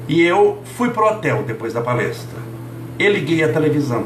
E 0.08 0.22
eu 0.22 0.62
fui 0.76 0.90
pro 0.90 1.06
hotel 1.06 1.44
depois 1.44 1.72
da 1.72 1.82
palestra. 1.82 2.43
E 2.98 3.10
liguei 3.10 3.44
a 3.44 3.52
televisão. 3.52 4.06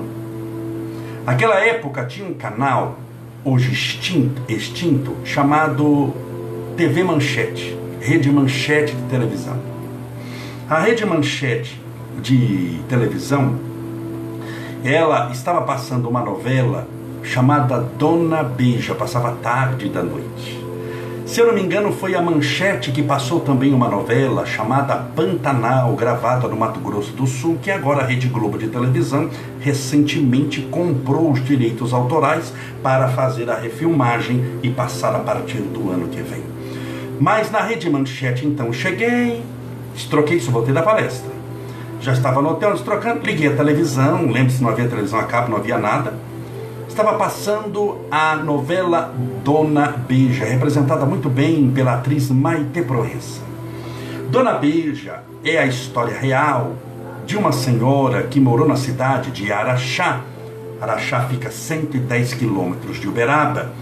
Naquela 1.25 1.60
época 1.60 2.06
tinha 2.06 2.27
um 2.27 2.34
canal, 2.34 2.98
hoje 3.44 3.72
extinto, 3.72 4.41
extinto 4.48 5.13
chamado 5.25 6.13
TV 6.77 7.03
Manchete, 7.03 7.77
Rede 8.00 8.32
Manchete 8.32 8.96
de 8.96 9.01
televisão. 9.10 9.60
A 10.70 10.79
Rede 10.79 11.06
Manchete 11.06 11.82
de 12.22 12.79
televisão, 12.88 13.60
ela 14.86 15.32
estava 15.32 15.62
passando 15.63 16.08
uma 16.08 16.22
novela 16.22 16.88
chamada 17.24 17.79
Dona 17.98 18.41
Beija, 18.41 18.96
passava 18.96 19.34
tarde 19.44 19.89
da 19.89 20.01
noite. 20.01 20.57
Se 21.27 21.41
eu 21.41 21.48
não 21.48 21.53
me 21.53 21.62
engano, 21.62 21.91
foi 21.91 22.15
a 22.15 22.22
Manchete 22.22 22.89
que 22.89 23.03
passou 23.03 23.41
também 23.41 23.74
uma 23.74 23.89
novela 23.89 24.46
chamada 24.46 24.96
Pantanal, 24.96 25.93
gravada 25.93 26.48
no 26.48 26.55
Mato 26.55 26.79
Grosso 26.79 27.12
do 27.12 27.27
Sul, 27.27 27.57
que 27.62 27.69
agora 27.69 28.01
a 28.01 28.05
Rede 28.05 28.29
Globo 28.29 28.57
de 28.57 28.69
televisão 28.69 29.29
recentemente 29.60 30.62
comprou 30.62 31.29
os 31.29 31.43
direitos 31.43 31.93
autorais 31.93 32.53
para 32.81 33.10
fazer 33.10 33.50
a 33.50 33.60
refilmagem 33.60 34.41
e 34.63 34.69
passar 34.69 35.13
a 35.15 35.19
partir 35.19 35.57
do 35.57 35.91
ano 35.91 36.07
que 36.07 36.22
vem. 36.22 36.43
Mas 37.19 37.51
na 37.51 37.60
Rede 37.60 37.89
Manchete, 37.89 38.48
então, 38.48 38.72
cheguei, 38.72 39.43
troquei 40.10 40.38
isso, 40.38 40.50
voltei 40.50 40.74
da 40.74 40.81
palestra. 40.81 41.29
Já 42.00 42.13
estava 42.13 42.41
no 42.41 42.51
hotel, 42.51 42.74
trocando, 42.77 43.25
liguei 43.25 43.50
a 43.50 43.55
televisão, 43.55 44.31
lembre-se, 44.31 44.63
não 44.63 44.69
havia 44.69 44.88
televisão 44.88 45.19
a 45.19 45.24
cabo, 45.24 45.50
não 45.50 45.57
havia 45.57 45.77
nada 45.77 46.13
estava 47.00 47.16
passando 47.16 48.00
a 48.10 48.36
novela 48.38 49.13
Dona 49.44 49.86
Beija, 49.86 50.46
representada 50.46 51.06
muito 51.06 51.30
bem 51.30 51.70
pela 51.70 51.94
atriz 51.94 52.32
Maite 52.32 52.82
Proença. 52.82 53.39
Dona 54.32 54.54
Beija 54.54 55.22
é 55.44 55.60
a 55.60 55.68
história 55.68 56.18
real 56.18 56.74
de 57.24 57.38
uma 57.38 57.51
senhora 57.51 58.24
que 58.24 58.39
morou 58.39 58.68
na 58.68 58.75
cidade 58.75 59.30
de 59.30 59.51
Araxá. 59.54 60.22
Araxá 60.82 61.22
fica 61.30 61.50
a 61.50 61.51
110 61.51 62.34
quilômetros 62.34 63.00
de 63.00 63.08
Uberaba. 63.08 63.74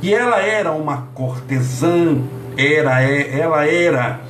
E 0.00 0.14
ela 0.14 0.40
era 0.40 0.70
uma 0.70 1.08
cortesã, 1.14 2.16
era, 2.56 3.02
é, 3.02 3.40
ela 3.40 3.66
era, 3.66 4.20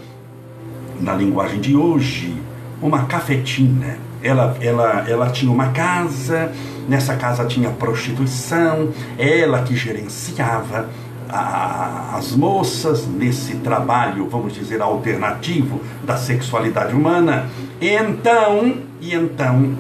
na 0.99 1.13
linguagem 1.15 1.61
de 1.61 1.77
hoje, 1.77 2.35
uma 2.81 3.05
cafetina. 3.05 3.99
Ela, 4.23 4.57
ela, 4.63 5.05
ela 5.07 5.29
tinha 5.29 5.53
uma 5.53 5.69
casa 5.69 6.51
Nessa 6.89 7.17
casa 7.17 7.45
tinha 7.45 7.71
prostituição, 7.71 8.91
ela 9.19 9.63
que 9.63 9.77
gerenciava 9.77 10.89
a, 11.29 12.17
as 12.17 12.33
moças 12.33 13.07
nesse 13.07 13.57
trabalho, 13.57 14.29
vamos 14.29 14.53
dizer, 14.53 14.83
alternativo 14.83 15.81
da 16.05 16.17
sexualidade 16.17 16.95
humana. 16.95 17.49
Então, 17.81 18.75
e 19.01 19.15
então, 19.15 19.75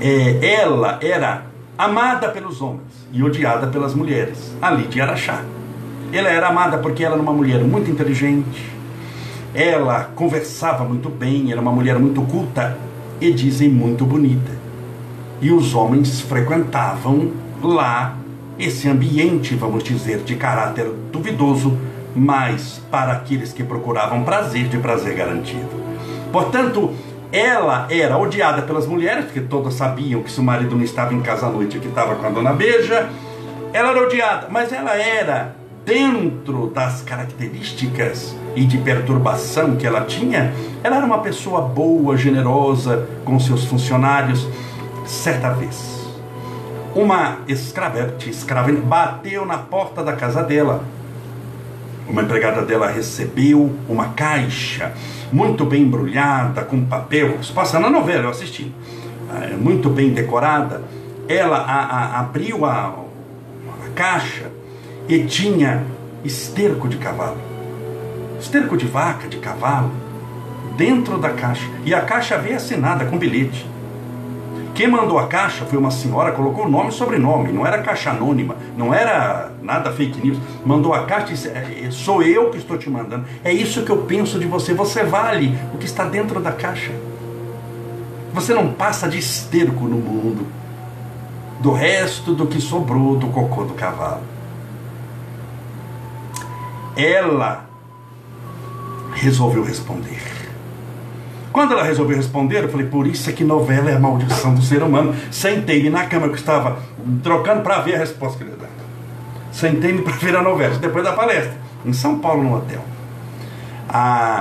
é, 0.00 0.60
ela 0.60 0.98
era 1.02 1.46
amada 1.76 2.28
pelos 2.28 2.62
homens 2.62 2.80
e 3.12 3.22
odiada 3.22 3.66
pelas 3.66 3.94
mulheres, 3.94 4.54
ali 4.62 4.84
de 4.84 5.00
Araxá. 5.00 5.42
Ela 6.12 6.28
era 6.28 6.48
amada 6.48 6.78
porque 6.78 7.04
ela 7.04 7.14
era 7.14 7.22
uma 7.22 7.32
mulher 7.32 7.62
muito 7.62 7.90
inteligente, 7.90 8.70
ela 9.54 10.04
conversava 10.14 10.84
muito 10.84 11.08
bem, 11.08 11.50
era 11.50 11.60
uma 11.60 11.72
mulher 11.72 11.98
muito 11.98 12.22
culta 12.22 12.76
e 13.20 13.32
dizem 13.32 13.68
muito 13.68 14.04
bonita 14.04 14.59
e 15.40 15.50
os 15.50 15.74
homens 15.74 16.20
frequentavam 16.20 17.32
lá 17.62 18.16
esse 18.58 18.88
ambiente, 18.88 19.54
vamos 19.54 19.82
dizer, 19.82 20.18
de 20.18 20.36
caráter 20.36 20.86
duvidoso, 21.10 21.78
mas 22.14 22.80
para 22.90 23.12
aqueles 23.12 23.52
que 23.52 23.64
procuravam 23.64 24.22
prazer, 24.22 24.68
de 24.68 24.76
prazer 24.78 25.14
garantido. 25.14 25.80
Portanto, 26.30 26.92
ela 27.32 27.86
era 27.88 28.18
odiada 28.18 28.62
pelas 28.62 28.86
mulheres, 28.86 29.24
porque 29.24 29.40
todas 29.40 29.74
sabiam 29.74 30.22
que 30.22 30.30
se 30.30 30.40
o 30.40 30.42
marido 30.42 30.76
não 30.76 30.84
estava 30.84 31.14
em 31.14 31.20
casa 31.20 31.46
à 31.46 31.50
noite, 31.50 31.78
que 31.78 31.88
estava 31.88 32.16
com 32.16 32.26
a 32.26 32.30
dona 32.30 32.52
Beija, 32.52 33.08
ela 33.72 33.90
era 33.90 34.02
odiada, 34.02 34.48
mas 34.50 34.72
ela 34.72 34.94
era, 34.96 35.56
dentro 35.84 36.66
das 36.66 37.02
características 37.02 38.34
e 38.54 38.64
de 38.64 38.78
perturbação 38.78 39.76
que 39.76 39.86
ela 39.86 40.02
tinha, 40.02 40.52
ela 40.82 40.96
era 40.96 41.06
uma 41.06 41.18
pessoa 41.18 41.62
boa, 41.62 42.16
generosa 42.16 43.08
com 43.24 43.38
seus 43.38 43.64
funcionários 43.64 44.46
Certa 45.10 45.50
vez, 45.50 46.08
uma 46.94 47.38
escravete, 47.48 48.30
escrava, 48.30 48.72
bateu 48.72 49.44
na 49.44 49.58
porta 49.58 50.04
da 50.04 50.12
casa 50.12 50.40
dela. 50.40 50.84
Uma 52.08 52.22
empregada 52.22 52.62
dela 52.62 52.88
recebeu 52.88 53.74
uma 53.88 54.10
caixa 54.10 54.92
muito 55.32 55.64
bem 55.66 55.82
embrulhada, 55.82 56.62
com 56.62 56.86
papel, 56.86 57.38
passando 57.52 57.82
na 57.82 57.90
novela, 57.90 58.24
eu 58.24 58.30
assisti, 58.30 58.72
é, 59.42 59.56
muito 59.56 59.90
bem 59.90 60.10
decorada. 60.10 60.80
Ela 61.28 61.58
a, 61.58 61.80
a, 61.82 62.20
abriu 62.20 62.64
a, 62.64 62.94
a 63.84 63.88
caixa 63.94 64.46
e 65.08 65.24
tinha 65.24 65.84
esterco 66.24 66.88
de 66.88 66.96
cavalo, 66.96 67.36
esterco 68.40 68.76
de 68.76 68.86
vaca, 68.86 69.28
de 69.28 69.38
cavalo, 69.38 69.90
dentro 70.76 71.18
da 71.18 71.30
caixa. 71.30 71.68
E 71.84 71.92
a 71.92 72.00
caixa 72.00 72.38
veio 72.38 72.56
assinada 72.56 73.04
com 73.04 73.18
bilhete. 73.18 73.69
Quem 74.74 74.88
mandou 74.88 75.18
a 75.18 75.26
caixa 75.26 75.64
foi 75.64 75.78
uma 75.78 75.90
senhora, 75.90 76.32
colocou 76.32 76.68
nome 76.68 76.90
e 76.90 76.92
sobrenome, 76.92 77.52
não 77.52 77.66
era 77.66 77.82
caixa 77.82 78.10
anônima, 78.10 78.56
não 78.76 78.94
era 78.94 79.50
nada 79.62 79.92
fake 79.92 80.20
news. 80.24 80.38
Mandou 80.64 80.94
a 80.94 81.04
caixa 81.04 81.26
e 81.26 81.30
disse: 81.30 81.48
é, 81.48 81.84
é, 81.86 81.90
Sou 81.90 82.22
eu 82.22 82.50
que 82.50 82.58
estou 82.58 82.78
te 82.78 82.88
mandando. 82.88 83.24
É 83.44 83.52
isso 83.52 83.82
que 83.82 83.90
eu 83.90 83.98
penso 83.98 84.38
de 84.38 84.46
você. 84.46 84.72
Você 84.72 85.02
vale 85.04 85.58
o 85.74 85.78
que 85.78 85.86
está 85.86 86.04
dentro 86.04 86.40
da 86.40 86.52
caixa. 86.52 86.92
Você 88.32 88.54
não 88.54 88.72
passa 88.72 89.08
de 89.08 89.18
esterco 89.18 89.84
no 89.84 89.96
mundo 89.96 90.46
do 91.60 91.72
resto 91.72 92.34
do 92.34 92.46
que 92.46 92.60
sobrou 92.60 93.16
do 93.16 93.26
cocô 93.28 93.64
do 93.64 93.74
cavalo. 93.74 94.22
Ela 96.96 97.66
resolveu 99.14 99.62
responder. 99.62 100.39
Quando 101.52 101.72
ela 101.72 101.82
resolveu 101.82 102.16
responder, 102.16 102.62
eu 102.62 102.68
falei, 102.68 102.86
por 102.86 103.06
isso 103.06 103.28
é 103.28 103.32
que 103.32 103.42
novela 103.42 103.90
é 103.90 103.96
a 103.96 103.98
maldição 103.98 104.54
do 104.54 104.62
ser 104.62 104.82
humano. 104.82 105.14
Sentei-me 105.30 105.90
na 105.90 106.06
cama 106.06 106.28
que 106.28 106.36
estava 106.36 106.78
trocando 107.22 107.62
para 107.62 107.80
ver 107.80 107.96
a 107.96 107.98
resposta 107.98 108.38
que 108.38 108.44
ele 108.44 108.56
dar. 108.56 108.68
Sentei-me 109.50 110.02
para 110.02 110.12
ver 110.12 110.36
a 110.36 110.42
novela, 110.42 110.76
depois 110.76 111.04
da 111.04 111.12
palestra, 111.12 111.54
em 111.84 111.92
São 111.92 112.20
Paulo, 112.20 112.42
no 112.42 112.56
hotel. 112.56 112.84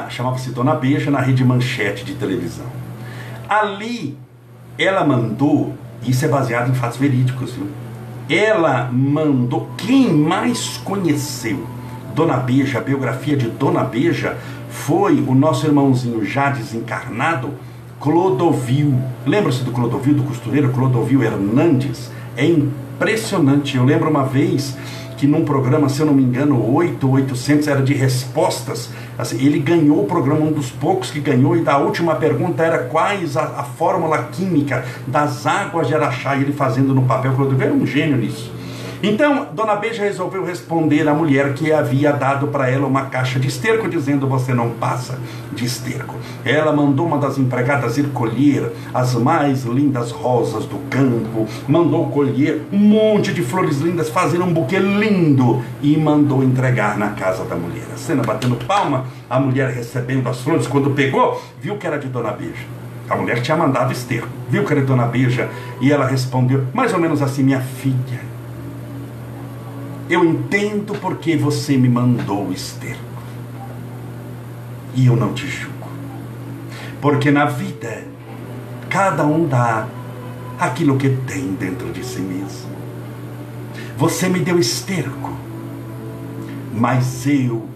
Chamava-se 0.10 0.52
Dona 0.52 0.76
Beija, 0.76 1.10
na 1.10 1.20
rede 1.20 1.44
Manchete 1.44 2.06
de 2.06 2.14
televisão. 2.14 2.68
Ali, 3.50 4.16
ela 4.78 5.04
mandou, 5.04 5.74
isso 6.06 6.24
é 6.24 6.28
baseado 6.28 6.70
em 6.70 6.76
fatos 6.76 6.98
verídicos, 6.98 7.54
viu? 7.54 7.68
Ela 8.30 8.88
mandou, 8.92 9.68
quem 9.76 10.14
mais 10.14 10.78
conheceu 10.78 11.66
Dona 12.14 12.38
Beija, 12.38 12.78
a 12.78 12.82
biografia 12.82 13.36
de 13.36 13.50
Dona 13.50 13.84
Beija, 13.84 14.38
foi 14.70 15.20
o 15.28 15.34
nosso 15.34 15.66
irmãozinho 15.66 16.24
já 16.24 16.50
desencarnado, 16.50 17.50
Clodovil. 18.00 18.94
Lembra-se 19.26 19.64
do 19.64 19.72
Clodovil, 19.72 20.14
do 20.14 20.24
costureiro 20.24 20.70
Clodovil 20.70 21.24
Hernandes? 21.24 22.10
É 22.38 22.46
impressionante. 22.46 23.76
Eu 23.76 23.84
lembro 23.84 24.10
uma 24.10 24.24
vez 24.24 24.78
que 25.18 25.28
num 25.28 25.44
programa, 25.44 25.90
se 25.90 26.00
eu 26.00 26.06
não 26.06 26.14
me 26.14 26.24
engano, 26.24 26.74
8 26.74 27.06
ou 27.06 27.16
800 27.16 27.68
era 27.68 27.82
de 27.82 27.94
respostas. 27.94 28.90
Assim, 29.18 29.44
ele 29.46 29.60
ganhou 29.60 30.04
o 30.04 30.06
programa, 30.06 30.46
um 30.46 30.52
dos 30.52 30.72
poucos 30.72 31.12
que 31.12 31.20
ganhou, 31.20 31.58
e 31.58 31.62
da 31.62 31.78
última 31.78 32.16
pergunta 32.16 32.64
era 32.64 32.86
quais 32.86 33.36
a, 33.36 33.44
a 33.44 33.64
fórmula 33.64 34.30
química 34.32 34.86
das 35.06 35.46
águas 35.46 35.88
de 35.88 35.96
Araxá, 35.96 36.38
ele 36.38 36.54
fazendo 36.54 36.94
no 36.94 37.02
papel. 37.02 37.34
Clodovil 37.34 37.68
era 37.68 37.76
um 37.76 37.86
gênio 37.86 38.16
nisso. 38.16 38.59
Então, 39.02 39.48
Dona 39.54 39.78
Beija 39.78 40.04
resolveu 40.04 40.44
responder 40.44 41.08
à 41.08 41.14
mulher 41.14 41.54
que 41.54 41.72
havia 41.72 42.12
dado 42.12 42.50
para 42.50 42.70
ela 42.70 42.86
uma 42.86 43.06
caixa 43.06 43.40
de 43.40 43.48
esterco, 43.48 43.88
dizendo: 43.88 44.28
Você 44.28 44.54
não 44.54 44.72
passa 44.72 45.18
de 45.54 45.64
esterco. 45.64 46.16
Ela 46.44 46.74
mandou 46.74 47.06
uma 47.06 47.18
das 47.18 47.38
empregadas 47.38 47.98
ir 47.98 48.10
colher 48.10 48.70
as 48.94 49.16
mais 49.16 49.64
lindas 49.64 50.12
rosas 50.12 50.66
do 50.66 50.78
campo, 50.90 51.48
mandou 51.66 52.08
colher 52.10 52.64
um 52.74 52.78
monte 52.78 53.34
de 53.34 53.42
flores 53.42 53.80
lindas, 53.80 54.10
fazer 54.10 54.42
um 54.42 54.52
buquê 54.52 54.80
lindo 54.80 55.62
e 55.82 55.96
mandou 55.96 56.44
entregar 56.44 56.98
na 56.98 57.12
casa 57.12 57.46
da 57.46 57.56
mulher. 57.56 57.86
A 57.94 57.98
cena 57.98 58.22
batendo 58.22 58.58
palma, 58.66 59.06
a 59.30 59.40
mulher 59.40 59.70
recebendo 59.70 60.28
as 60.28 60.42
flores, 60.42 60.68
quando 60.68 60.90
pegou, 60.90 61.42
viu 61.62 61.78
que 61.78 61.88
era 61.88 61.98
de 61.98 62.08
Dona 62.10 62.32
Beija. 62.32 62.68
A 63.10 63.16
mulher 63.16 63.42
tinha 63.42 63.56
mandado 63.56 63.94
esterco, 63.94 64.28
viu 64.50 64.66
que 64.66 64.74
era 64.74 64.82
de 64.82 64.88
Dona 64.88 65.06
Beija 65.06 65.50
e 65.80 65.90
ela 65.90 66.06
respondeu, 66.06 66.66
mais 66.74 66.94
ou 66.94 67.00
menos 67.00 67.22
assim: 67.22 67.44
Minha 67.44 67.62
filha 67.62 68.39
eu 70.10 70.26
entendo 70.26 70.96
porque 71.00 71.38
você 71.38 71.78
me 71.78 71.88
mandou 71.88 72.52
esterco. 72.52 73.00
E 74.96 75.06
eu 75.06 75.16
não 75.16 75.34
te 75.34 75.48
julgo. 75.48 75.88
Porque 77.00 77.30
na 77.30 77.46
vida, 77.46 78.04
cada 78.90 79.24
um 79.24 79.48
dá 79.48 79.88
aquilo 80.60 80.98
que 80.98 81.10
tem 81.28 81.54
dentro 81.54 81.92
de 81.92 82.04
si 82.04 82.20
mesmo. 82.20 82.70
Você 83.98 84.28
me 84.28 84.40
deu 84.40 84.58
esterco, 84.58 85.32
mas 86.74 87.28
eu 87.28 87.70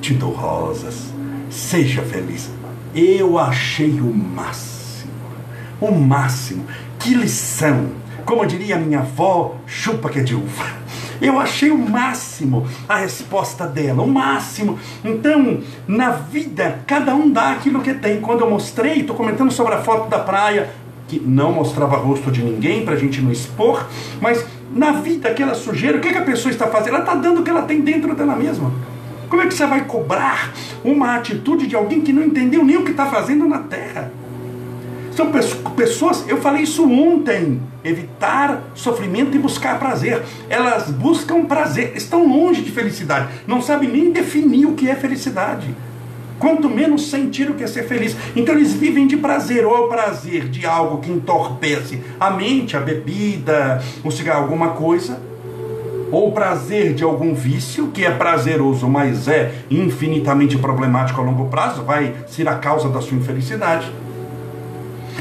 te 0.00 0.14
dou 0.14 0.32
rosas. 0.32 1.12
Seja 1.50 2.02
feliz. 2.02 2.50
Eu 2.94 3.36
achei 3.36 4.00
o 4.00 4.14
máximo. 4.14 5.10
O 5.80 5.90
máximo. 5.90 6.64
Que 7.00 7.14
lição. 7.14 7.88
Como 8.24 8.46
diria 8.46 8.78
minha 8.78 9.00
avó, 9.00 9.56
chupa 9.66 10.08
que 10.08 10.20
é 10.20 10.22
de 10.22 10.36
uva. 10.36 10.79
Eu 11.20 11.38
achei 11.38 11.70
o 11.70 11.78
máximo 11.78 12.66
a 12.88 12.96
resposta 12.96 13.66
dela, 13.66 14.02
o 14.02 14.08
máximo. 14.08 14.78
Então, 15.04 15.60
na 15.86 16.10
vida, 16.10 16.80
cada 16.86 17.14
um 17.14 17.30
dá 17.30 17.52
aquilo 17.52 17.82
que 17.82 17.92
tem. 17.94 18.20
Quando 18.20 18.40
eu 18.40 18.50
mostrei, 18.50 19.00
estou 19.00 19.14
comentando 19.14 19.50
sobre 19.50 19.74
a 19.74 19.82
foto 19.82 20.08
da 20.08 20.18
praia, 20.18 20.70
que 21.06 21.20
não 21.20 21.52
mostrava 21.52 21.96
rosto 21.96 22.30
de 22.30 22.42
ninguém 22.42 22.84
para 22.84 22.94
a 22.94 22.96
gente 22.96 23.20
não 23.20 23.32
expor, 23.32 23.84
mas 24.20 24.46
na 24.72 24.92
vida, 24.92 25.28
aquela 25.28 25.54
sujeira, 25.54 25.98
o 25.98 26.00
que, 26.00 26.10
que 26.10 26.18
a 26.18 26.22
pessoa 26.22 26.52
está 26.52 26.68
fazendo? 26.68 26.94
Ela 26.94 27.00
está 27.00 27.14
dando 27.16 27.40
o 27.40 27.42
que 27.42 27.50
ela 27.50 27.62
tem 27.62 27.80
dentro 27.80 28.14
dela 28.14 28.36
mesma. 28.36 28.72
Como 29.28 29.42
é 29.42 29.46
que 29.46 29.54
você 29.54 29.66
vai 29.66 29.84
cobrar 29.84 30.52
uma 30.84 31.16
atitude 31.16 31.66
de 31.66 31.74
alguém 31.74 32.00
que 32.00 32.12
não 32.12 32.22
entendeu 32.22 32.64
nem 32.64 32.76
o 32.76 32.84
que 32.84 32.92
está 32.92 33.06
fazendo 33.06 33.46
na 33.46 33.58
terra? 33.58 34.12
São 35.12 35.30
pessoas, 35.76 36.24
eu 36.28 36.40
falei 36.40 36.62
isso 36.62 36.88
ontem, 36.88 37.60
evitar 37.84 38.62
sofrimento 38.74 39.36
e 39.36 39.38
buscar 39.38 39.78
prazer. 39.78 40.22
Elas 40.48 40.90
buscam 40.90 41.44
prazer, 41.44 41.92
estão 41.96 42.26
longe 42.26 42.62
de 42.62 42.70
felicidade, 42.70 43.28
não 43.46 43.60
sabem 43.60 43.88
nem 43.88 44.12
definir 44.12 44.66
o 44.66 44.74
que 44.74 44.88
é 44.88 44.94
felicidade. 44.94 45.74
Quanto 46.38 46.70
menos 46.70 47.10
sentir 47.10 47.50
o 47.50 47.54
que 47.54 47.64
é 47.64 47.66
ser 47.66 47.82
feliz. 47.86 48.16
Então 48.34 48.54
eles 48.54 48.72
vivem 48.72 49.06
de 49.06 49.18
prazer, 49.18 49.66
ou 49.66 49.88
prazer 49.88 50.48
de 50.48 50.64
algo 50.64 50.98
que 50.98 51.10
entorpece 51.12 52.00
a 52.18 52.30
mente, 52.30 52.76
a 52.76 52.80
bebida, 52.80 53.82
o 54.02 54.10
cigarro, 54.10 54.44
alguma 54.44 54.70
coisa, 54.70 55.20
ou 56.10 56.32
prazer 56.32 56.94
de 56.94 57.04
algum 57.04 57.34
vício, 57.34 57.88
que 57.88 58.04
é 58.04 58.10
prazeroso, 58.10 58.88
mas 58.88 59.28
é 59.28 59.52
infinitamente 59.70 60.56
problemático 60.56 61.20
a 61.20 61.24
longo 61.24 61.48
prazo, 61.48 61.82
vai 61.82 62.14
ser 62.26 62.48
a 62.48 62.54
causa 62.54 62.88
da 62.88 63.00
sua 63.00 63.18
infelicidade. 63.18 63.90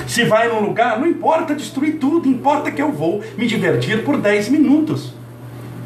Se 0.09 0.23
vai 0.23 0.49
num 0.49 0.61
lugar, 0.61 0.99
não 0.99 1.05
importa 1.05 1.53
destruir 1.53 1.99
tudo, 1.99 2.27
importa 2.27 2.71
que 2.71 2.81
eu 2.81 2.91
vou 2.91 3.23
me 3.37 3.45
divertir 3.45 4.03
por 4.03 4.17
10 4.17 4.49
minutos. 4.49 5.13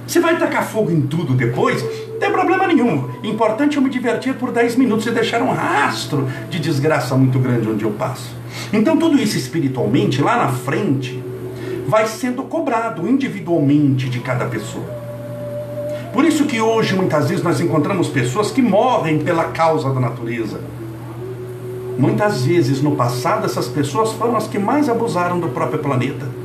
Se 0.08 0.18
vai 0.22 0.40
tacar 0.40 0.66
fogo 0.66 0.90
em 0.90 1.02
tudo 1.02 1.34
depois, 1.34 1.84
não 2.08 2.20
tem 2.20 2.32
problema 2.32 2.66
nenhum. 2.66 3.10
Importante 3.22 3.76
eu 3.76 3.84
me 3.84 3.90
divertir 3.90 4.36
por 4.36 4.54
10 4.54 4.78
minutos 4.78 5.06
e 5.08 5.12
deixar 5.12 5.42
um 5.42 5.52
rastro 5.52 6.26
de 6.50 6.58
desgraça 6.58 7.18
muito 7.18 7.38
grande 7.38 7.68
onde 7.68 7.84
eu 7.84 7.92
passo. 7.92 8.34
Então, 8.72 8.96
tudo 8.96 9.22
isso 9.22 9.38
espiritualmente, 9.38 10.22
lá 10.22 10.38
na 10.38 10.48
frente, 10.54 11.22
vai 11.86 12.08
sendo 12.08 12.44
cobrado 12.44 13.06
individualmente 13.06 14.08
de 14.10 14.22
cada 14.22 14.46
pessoa. 14.46 14.86
Por 16.14 16.24
isso 16.24 16.46
que 16.46 16.62
hoje, 16.62 16.96
muitas 16.96 17.28
vezes, 17.28 17.44
nós 17.44 17.60
encontramos 17.60 18.08
pessoas 18.08 18.52
que 18.52 18.62
morrem 18.62 19.20
pela 19.20 19.46
causa 19.50 19.94
da 19.94 20.00
natureza 20.00 20.62
Muitas 21.98 22.44
vezes 22.44 22.82
no 22.82 22.96
passado, 22.96 23.46
essas 23.46 23.68
pessoas 23.68 24.12
foram 24.14 24.36
as 24.36 24.48
que 24.48 24.58
mais 24.58 24.90
abusaram 24.90 25.40
do 25.40 25.50
próprio 25.50 25.80
planeta 25.80 26.43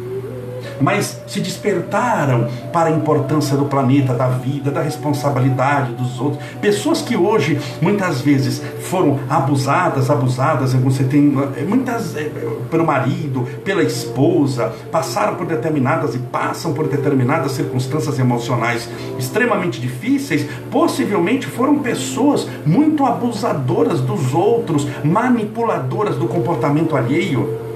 mas 0.80 1.20
se 1.26 1.40
despertaram 1.40 2.49
para 2.73 2.88
a 2.88 2.92
importância 2.92 3.56
do 3.56 3.64
planeta, 3.66 4.14
da 4.14 4.28
vida, 4.28 4.70
da 4.70 4.82
responsabilidade 4.82 5.93
dos 5.93 6.21
outros. 6.21 6.43
Pessoas 6.60 7.02
que 7.02 7.17
hoje 7.17 7.60
muitas 7.80 8.21
vezes 8.21 8.62
foram 8.80 9.19
abusadas, 9.28 10.10
abusadas, 10.10 10.73
você 10.75 11.04
tem 11.04 11.36
eh, 11.56 11.62
muitas 11.62 12.17
é, 12.17 12.30
pelo 12.71 12.84
marido, 12.84 13.47
pela 13.64 13.82
esposa, 13.82 14.73
passaram 14.91 15.34
por 15.36 15.47
determinadas 15.47 16.14
e 16.14 16.19
passam 16.19 16.73
por 16.73 16.88
determinadas 16.88 17.52
circunstâncias 17.52 18.19
emocionais 18.19 18.88
extremamente 19.19 19.80
difíceis, 19.80 20.47
possivelmente 20.71 21.47
foram 21.47 21.78
pessoas 21.78 22.47
muito 22.64 23.04
abusadoras 23.04 24.00
dos 24.00 24.34
outros, 24.34 24.86
manipuladoras 25.04 26.17
do 26.17 26.26
comportamento 26.26 26.97
alheio 26.97 27.68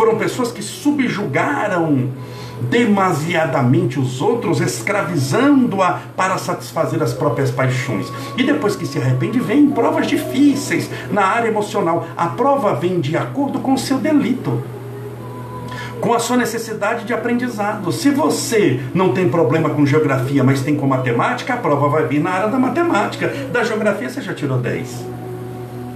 foram 0.00 0.16
pessoas 0.16 0.50
que 0.50 0.62
subjugaram 0.62 2.08
demasiadamente 2.70 4.00
os 4.00 4.22
outros, 4.22 4.58
escravizando-a 4.58 6.00
para 6.16 6.38
satisfazer 6.38 7.02
as 7.02 7.12
próprias 7.12 7.50
paixões. 7.50 8.10
E 8.34 8.42
depois 8.42 8.74
que 8.74 8.86
se 8.86 8.96
arrepende, 8.96 9.38
vem 9.38 9.70
provas 9.70 10.06
difíceis 10.06 10.88
na 11.10 11.26
área 11.26 11.48
emocional. 11.48 12.06
A 12.16 12.28
prova 12.28 12.72
vem 12.72 12.98
de 12.98 13.14
acordo 13.14 13.58
com 13.58 13.74
o 13.74 13.78
seu 13.78 13.98
delito. 13.98 14.62
Com 16.00 16.14
a 16.14 16.18
sua 16.18 16.38
necessidade 16.38 17.04
de 17.04 17.12
aprendizado. 17.12 17.92
Se 17.92 18.10
você 18.10 18.80
não 18.94 19.12
tem 19.12 19.28
problema 19.28 19.68
com 19.68 19.84
geografia, 19.84 20.42
mas 20.42 20.62
tem 20.62 20.76
com 20.76 20.86
matemática, 20.86 21.52
a 21.52 21.58
prova 21.58 21.90
vai 21.90 22.06
vir 22.06 22.20
na 22.20 22.30
área 22.30 22.48
da 22.48 22.58
matemática. 22.58 23.28
Da 23.52 23.62
geografia 23.64 24.08
você 24.08 24.22
já 24.22 24.32
tirou 24.32 24.56
10. 24.56 25.19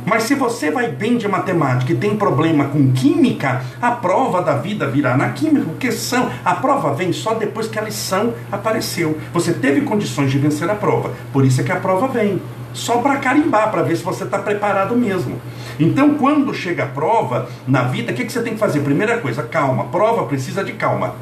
Mas 0.05 0.25
se 0.25 0.35
você 0.35 0.71
vai 0.71 0.89
bem 0.89 1.17
de 1.17 1.27
matemática 1.27 1.93
e 1.93 1.97
tem 1.97 2.17
problema 2.17 2.67
com 2.67 2.93
química, 2.93 3.63
a 3.81 3.93
prova 3.93 4.43
da 4.43 4.57
vida 4.57 4.87
virá 4.87 5.17
na 5.17 5.31
química, 5.31 5.65
porque 5.67 5.91
são, 5.91 6.31
a 6.45 6.55
prova 6.55 6.93
vem 6.93 7.13
só 7.13 7.35
depois 7.35 7.69
que 7.69 7.79
a 7.79 7.83
lição 7.83 8.35
apareceu. 8.53 9.19
Você 9.33 9.53
teve 9.55 9.81
condições 9.81 10.31
de 10.31 10.39
vencer 10.39 10.69
a 10.69 10.75
prova, 10.75 11.13
por 11.33 11.45
isso 11.45 11.61
é 11.61 11.65
que 11.65 11.73
a 11.73 11.77
prova 11.77 12.07
vem. 12.09 12.41
Só 12.75 12.99
para 12.99 13.17
carimbar, 13.19 13.71
para 13.71 13.83
ver 13.83 13.97
se 13.97 14.03
você 14.03 14.25
está 14.25 14.37
preparado 14.37 14.97
mesmo. 14.97 15.41
Então, 15.79 16.15
quando 16.15 16.53
chega 16.53 16.85
a 16.85 16.89
prova 16.89 17.49
na 17.69 17.85
vida, 17.85 18.13
o 18.13 18.15
que, 18.15 18.25
que 18.25 18.33
você 18.33 18.43
tem 18.43 18.55
que 18.55 18.59
fazer? 18.59 18.81
Primeira 18.81 19.19
coisa, 19.19 19.45
calma. 19.45 19.85
Prova 19.85 20.25
precisa 20.25 20.65
de 20.65 20.73
calma. 20.73 21.15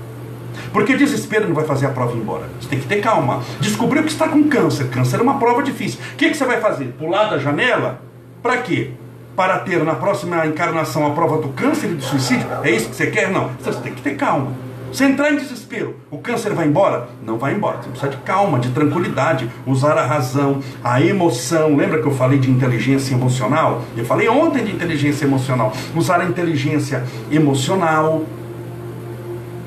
Porque 0.73 0.97
desespero 0.97 1.47
não 1.47 1.55
vai 1.55 1.65
fazer 1.65 1.87
a 1.87 1.91
prova 1.91 2.17
ir 2.17 2.21
embora. 2.21 2.49
Você 2.59 2.69
tem 2.69 2.81
que 2.81 2.87
ter 2.87 3.03
calma. 3.03 3.43
Descobriu 3.61 4.03
que 4.03 4.11
está 4.11 4.29
com 4.29 4.45
câncer. 4.45 4.89
Câncer 4.89 5.21
é 5.21 5.23
uma 5.23 5.39
prova 5.39 5.63
difícil. 5.63 6.01
O 6.15 6.17
que, 6.17 6.31
que 6.31 6.35
você 6.35 6.47
vai 6.47 6.59
fazer? 6.59 6.87
Pular 6.99 7.25
da 7.25 7.39
janela? 7.39 8.01
Para 8.43 8.57
quê? 8.59 8.91
Para 9.37 9.61
ter 9.61 9.83
na 9.85 9.95
próxima 9.95 10.45
encarnação 10.45 11.07
a 11.07 11.11
prova 11.11 11.39
do 11.41 11.49
câncer 11.51 11.91
e 11.91 11.95
do 11.95 12.03
suicídio? 12.03 12.47
É 12.65 12.71
isso 12.71 12.89
que 12.89 12.97
você 12.97 13.07
quer? 13.07 13.31
Não. 13.31 13.51
Você 13.61 13.81
tem 13.81 13.95
que 13.95 14.03
ter 14.03 14.17
calma. 14.17 14.53
Se 14.93 15.05
entrar 15.05 15.33
em 15.33 15.37
desespero, 15.37 15.97
o 16.11 16.19
câncer 16.19 16.53
vai 16.53 16.67
embora? 16.67 17.09
Não 17.25 17.39
vai 17.39 17.55
embora. 17.55 17.79
Você 17.79 17.89
precisa 17.89 18.11
de 18.11 18.19
calma, 18.19 18.59
de 18.59 18.71
tranquilidade, 18.73 19.49
usar 19.65 19.97
a 19.97 20.05
razão, 20.05 20.61
a 20.85 21.01
emoção. 21.01 21.77
Lembra 21.77 22.03
que 22.03 22.07
eu 22.07 22.15
falei 22.15 22.39
de 22.39 22.51
inteligência 22.51 23.15
emocional? 23.15 23.83
Eu 23.97 24.05
falei 24.05 24.29
ontem 24.29 24.65
de 24.65 24.73
inteligência 24.73 25.25
emocional. 25.25 25.73
Usar 25.97 26.21
a 26.21 26.25
inteligência 26.25 27.05
emocional, 27.31 28.23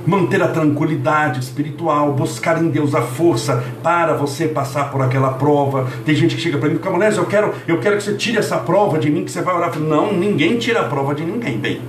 manter 0.06 0.42
a 0.42 0.48
tranquilidade 0.48 1.40
espiritual, 1.40 2.14
buscar 2.14 2.62
em 2.62 2.70
Deus 2.70 2.94
a 2.94 3.02
força 3.02 3.64
para 3.82 4.14
você 4.14 4.48
passar 4.48 4.92
por 4.92 5.02
aquela 5.02 5.34
prova. 5.34 5.88
Tem 6.06 6.16
gente 6.16 6.36
que 6.36 6.42
chega 6.42 6.58
para 6.58 6.70
mim, 6.70 6.78
Camonés, 6.78 7.18
eu 7.18 7.26
quero, 7.26 7.54
eu 7.68 7.80
quero 7.80 7.98
que 7.98 8.04
você 8.04 8.14
tire 8.14 8.38
essa 8.38 8.58
prova 8.58 8.98
de 8.98 9.10
mim, 9.10 9.26
que 9.26 9.32
você 9.32 9.42
vai 9.42 9.56
orar. 9.56 9.78
Não, 9.80 10.14
ninguém 10.14 10.58
tira 10.58 10.82
a 10.82 10.84
prova 10.86 11.14
de 11.16 11.24
ninguém. 11.24 11.58
Bem, 11.58 11.82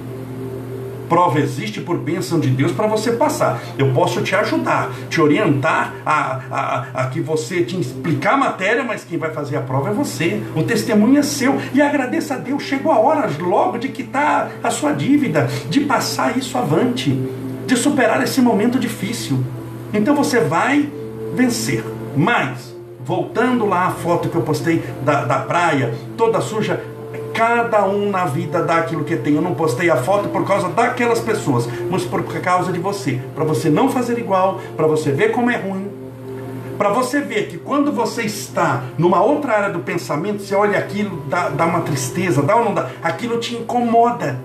prova 1.09 1.39
existe 1.39 1.81
por 1.81 1.97
bênção 1.99 2.39
de 2.39 2.49
Deus 2.49 2.73
para 2.73 2.87
você 2.87 3.13
passar. 3.13 3.61
Eu 3.79 3.93
posso 3.93 4.23
te 4.23 4.35
ajudar, 4.35 4.91
te 5.09 5.21
orientar 5.21 5.95
a, 6.05 6.41
a, 6.51 6.87
a, 6.95 7.07
que 7.09 7.21
você 7.21 7.63
te 7.63 7.79
explicar 7.79 8.35
a 8.35 8.37
matéria, 8.37 8.85
mas 8.85 9.05
quem 9.05 9.19
vai 9.19 9.31
fazer 9.31 9.57
a 9.57 9.61
prova 9.61 9.91
é 9.91 9.93
você. 9.93 10.43
O 10.55 10.63
testemunho 10.63 11.19
é 11.19 11.23
seu. 11.23 11.61
E 11.73 11.81
agradeça 11.81 12.35
a 12.35 12.39
Deus, 12.39 12.63
chegou 12.63 12.93
a 12.93 12.99
hora 12.99 13.31
logo 13.41 13.79
de 13.79 13.89
quitar 13.89 14.51
a 14.63 14.71
sua 14.71 14.93
dívida, 14.93 15.49
de 15.69 15.81
passar 15.81 16.37
isso 16.37 16.57
avante 16.59 17.17
de 17.67 17.77
superar 17.77 18.23
esse 18.23 18.41
momento 18.41 18.79
difícil. 18.79 19.43
Então 19.93 20.15
você 20.15 20.41
vai 20.41 20.89
vencer. 21.35 21.85
Mas, 22.17 22.75
voltando 23.05 23.67
lá 23.67 23.87
à 23.87 23.91
foto 23.91 24.29
que 24.29 24.37
eu 24.37 24.43
postei 24.43 24.83
da, 25.05 25.25
da 25.25 25.39
praia, 25.41 25.95
toda 26.17 26.41
suja, 26.41 26.83
cada 27.35 27.85
um 27.85 28.11
na 28.11 28.25
vida 28.25 28.63
dá 28.63 28.79
aquilo 28.79 29.05
que 29.05 29.17
tem. 29.17 29.35
Eu 29.35 29.43
não 29.43 29.55
postei 29.55 29.91
a 29.91 29.97
foto 29.97 30.29
por 30.31 30.47
causa 30.47 30.69
daquelas 30.69 31.21
pessoas, 31.21 31.69
mas 31.91 32.05
por 32.05 32.23
causa 32.41 32.73
de 32.73 32.79
você. 32.79 33.21
Para 33.35 33.45
você 33.45 33.69
não 33.69 33.91
fazer 33.91 34.19
igual, 34.19 34.61
para 34.77 34.87
você 34.87 35.11
ver 35.11 35.33
como 35.33 35.51
é 35.51 35.57
ruim. 35.57 35.91
Para 36.79 36.91
você 36.91 37.21
ver 37.21 37.49
que 37.49 37.57
quando 37.57 37.91
você 37.91 38.23
está 38.23 38.85
numa 38.99 39.23
outra 39.23 39.55
área 39.55 39.71
do 39.71 39.81
pensamento, 39.81 40.43
você 40.43 40.55
olha 40.55 40.79
aquilo, 40.79 41.23
dá, 41.27 41.49
dá 41.49 41.65
uma 41.65 41.81
tristeza, 41.81 42.43
dá 42.43 42.57
ou 42.57 42.67
não 42.67 42.75
dá? 42.75 42.91
Aquilo 43.03 43.39
te 43.39 43.55
incomoda. 43.55 44.39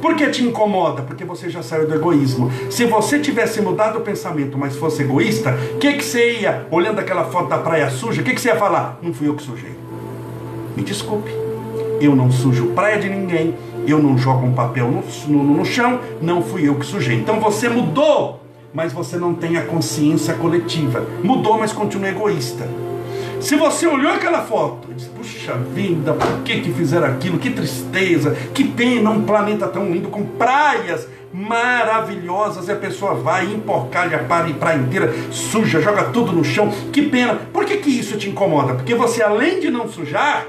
Por 0.00 0.14
que 0.14 0.28
te 0.28 0.42
incomoda? 0.42 1.02
Porque 1.02 1.24
você 1.24 1.50
já 1.50 1.62
saiu 1.62 1.86
do 1.86 1.94
egoísmo. 1.94 2.50
Se 2.70 2.86
você 2.86 3.18
tivesse 3.18 3.60
mudado 3.60 3.98
o 3.98 4.00
pensamento, 4.00 4.56
mas 4.56 4.76
fosse 4.76 5.02
egoísta, 5.02 5.56
o 5.74 5.78
que, 5.78 5.92
que 5.94 6.04
você 6.04 6.40
ia, 6.40 6.66
olhando 6.70 6.98
aquela 6.98 7.24
foto 7.24 7.48
da 7.48 7.58
praia 7.58 7.90
suja, 7.90 8.22
o 8.22 8.24
que, 8.24 8.34
que 8.34 8.40
você 8.40 8.48
ia 8.48 8.56
falar? 8.56 8.98
Não 9.02 9.12
fui 9.12 9.28
eu 9.28 9.34
que 9.34 9.42
sujei. 9.42 9.74
Me 10.76 10.82
desculpe. 10.82 11.30
Eu 12.00 12.16
não 12.16 12.30
sujo 12.30 12.68
praia 12.68 12.98
de 12.98 13.08
ninguém. 13.08 13.54
Eu 13.86 14.02
não 14.02 14.16
jogo 14.16 14.46
um 14.46 14.52
papel 14.52 14.90
no, 14.90 15.02
no, 15.28 15.56
no 15.58 15.64
chão. 15.64 16.00
Não 16.22 16.42
fui 16.42 16.66
eu 16.66 16.76
que 16.76 16.86
sujei. 16.86 17.16
Então 17.16 17.38
você 17.38 17.68
mudou, 17.68 18.40
mas 18.72 18.92
você 18.92 19.16
não 19.16 19.34
tem 19.34 19.56
a 19.58 19.62
consciência 19.62 20.34
coletiva. 20.34 21.04
Mudou, 21.22 21.58
mas 21.58 21.72
continua 21.72 22.08
egoísta. 22.08 22.66
Se 23.40 23.56
você 23.56 23.86
olhou 23.86 24.12
aquela 24.12 24.42
foto 24.42 24.88
e 24.90 24.94
disse, 24.94 25.08
puxa 25.08 25.54
vida, 25.74 26.12
por 26.12 26.42
que, 26.44 26.60
que 26.60 26.72
fizeram 26.72 27.06
aquilo? 27.06 27.38
Que 27.38 27.50
tristeza, 27.50 28.36
que 28.52 28.64
pena, 28.64 29.10
um 29.10 29.22
planeta 29.22 29.66
tão 29.66 29.90
lindo, 29.90 30.08
com 30.08 30.24
praias 30.24 31.08
maravilhosas, 31.32 32.68
e 32.68 32.72
a 32.72 32.76
pessoa 32.76 33.14
vai, 33.14 33.46
emporcalha 33.46 34.18
a 34.18 34.24
praia 34.52 34.78
inteira, 34.78 35.14
suja, 35.30 35.80
joga 35.80 36.04
tudo 36.04 36.32
no 36.32 36.44
chão. 36.44 36.70
Que 36.92 37.02
pena. 37.02 37.34
Por 37.52 37.64
que, 37.64 37.78
que 37.78 37.90
isso 37.90 38.18
te 38.18 38.28
incomoda? 38.28 38.74
Porque 38.74 38.94
você, 38.94 39.22
além 39.22 39.58
de 39.58 39.70
não 39.70 39.88
sujar, 39.88 40.46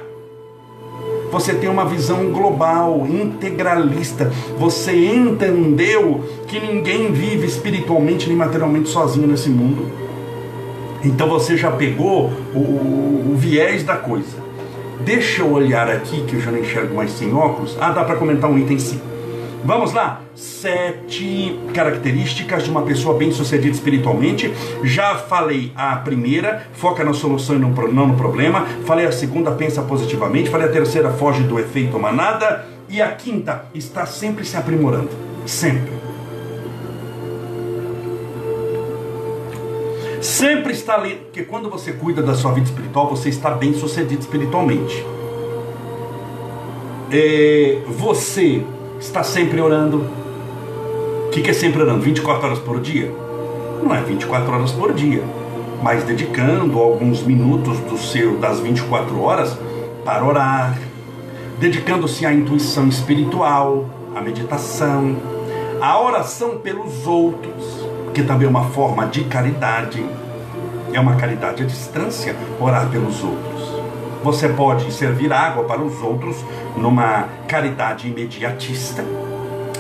você 1.31 1.53
tem 1.53 1.69
uma 1.69 1.85
visão 1.85 2.29
global, 2.31 3.07
integralista. 3.07 4.29
Você 4.57 4.93
entendeu 4.93 6.25
que 6.45 6.59
ninguém 6.59 7.13
vive 7.13 7.47
espiritualmente 7.47 8.27
nem 8.27 8.35
materialmente 8.35 8.89
sozinho 8.89 9.27
nesse 9.27 9.49
mundo. 9.49 10.10
Então 11.03 11.27
você 11.27 11.57
já 11.57 11.71
pegou 11.71 12.31
o, 12.53 13.31
o, 13.31 13.35
viés 13.35 13.83
da 13.83 13.95
coisa. 13.95 14.37
Deixa 14.99 15.41
eu 15.41 15.51
olhar 15.51 15.89
aqui, 15.89 16.23
que 16.25 16.35
eu 16.35 16.41
já 16.41 16.51
não 16.51 16.59
enxergo 16.59 16.95
mais 16.95 17.11
sem 17.11 17.33
óculos. 17.33 17.75
Ah, 17.79 17.91
dá 17.91 18.03
para 18.03 18.15
comentar 18.15 18.49
um 18.49 18.57
item 18.57 18.77
sim. 18.77 19.01
Vamos 19.63 19.93
lá? 19.93 20.21
Sete 20.35 21.59
características 21.73 22.63
de 22.63 22.69
uma 22.69 22.81
pessoa 22.83 23.17
bem-sucedida 23.17 23.73
espiritualmente. 23.73 24.51
Já 24.83 25.15
falei 25.15 25.71
a 25.75 25.95
primeira, 25.97 26.67
foca 26.73 27.03
na 27.03 27.13
solução 27.13 27.55
e 27.55 27.59
não 27.59 28.07
no 28.07 28.15
problema. 28.15 28.65
Falei 28.85 29.05
a 29.05 29.11
segunda, 29.11 29.51
pensa 29.51 29.81
positivamente. 29.81 30.49
Falei 30.49 30.67
a 30.67 30.71
terceira, 30.71 31.11
foge 31.11 31.43
do 31.43 31.59
efeito 31.59 31.97
manada. 31.99 32.65
E 32.89 33.01
a 33.01 33.09
quinta, 33.09 33.65
está 33.73 34.05
sempre 34.05 34.43
se 34.43 34.57
aprimorando. 34.57 35.09
Sempre. 35.45 36.00
Sempre 40.41 40.73
está 40.73 40.95
ali, 40.95 41.17
porque 41.17 41.43
quando 41.43 41.69
você 41.69 41.93
cuida 41.93 42.23
da 42.23 42.33
sua 42.33 42.51
vida 42.51 42.65
espiritual, 42.65 43.07
você 43.07 43.29
está 43.29 43.51
bem 43.51 43.75
sucedido 43.75 44.21
espiritualmente. 44.21 45.05
É, 47.11 47.77
você 47.87 48.65
está 48.99 49.21
sempre 49.21 49.61
orando. 49.61 49.97
O 51.27 51.29
que, 51.29 51.43
que 51.43 51.51
é 51.51 51.53
sempre 51.53 51.83
orando? 51.83 52.01
24 52.01 52.43
horas 52.43 52.57
por 52.57 52.81
dia? 52.81 53.13
Não 53.83 53.93
é 53.93 54.01
24 54.01 54.51
horas 54.51 54.71
por 54.71 54.93
dia, 54.93 55.23
mas 55.83 56.03
dedicando 56.05 56.79
alguns 56.79 57.21
minutos 57.21 57.77
do 57.81 57.95
seu 57.95 58.39
das 58.39 58.59
24 58.59 59.21
horas 59.21 59.55
para 60.03 60.25
orar, 60.25 60.75
dedicando-se 61.59 62.25
à 62.25 62.33
intuição 62.33 62.87
espiritual, 62.87 63.85
à 64.15 64.21
meditação, 64.21 65.17
à 65.79 66.01
oração 66.01 66.57
pelos 66.57 67.05
outros 67.05 67.91
que 68.11 68.23
também 68.23 68.45
é 68.45 68.49
uma 68.49 68.65
forma 68.65 69.07
de 69.07 69.23
caridade. 69.23 70.03
É 70.93 70.99
uma 70.99 71.15
caridade 71.15 71.63
à 71.63 71.65
distância 71.65 72.35
orar 72.59 72.89
pelos 72.89 73.23
outros. 73.23 73.81
Você 74.23 74.49
pode 74.49 74.91
servir 74.91 75.31
água 75.33 75.63
para 75.63 75.81
os 75.81 76.01
outros 76.01 76.37
numa 76.77 77.29
caridade 77.47 78.07
imediatista, 78.07 79.03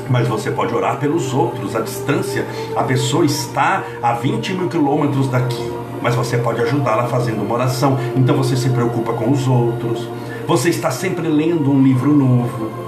mas 0.09 0.27
você 0.27 0.49
pode 0.49 0.73
orar 0.73 0.97
pelos 0.97 1.33
outros 1.33 1.75
à 1.75 1.81
distância. 1.81 2.45
A 2.75 2.83
pessoa 2.83 3.25
está 3.25 3.83
a 4.01 4.13
20 4.13 4.53
mil 4.53 4.69
quilômetros 4.69 5.27
daqui, 5.27 5.71
mas 6.01 6.15
você 6.15 6.37
pode 6.37 6.61
ajudá-la 6.61 7.07
fazendo 7.07 7.43
uma 7.43 7.53
oração. 7.53 7.97
Então 8.15 8.35
você 8.35 8.55
se 8.55 8.69
preocupa 8.69 9.13
com 9.13 9.29
os 9.29 9.47
outros. 9.47 10.09
Você 10.47 10.69
está 10.69 10.89
sempre 10.89 11.27
lendo 11.27 11.71
um 11.71 11.83
livro 11.83 12.11
novo 12.11 12.80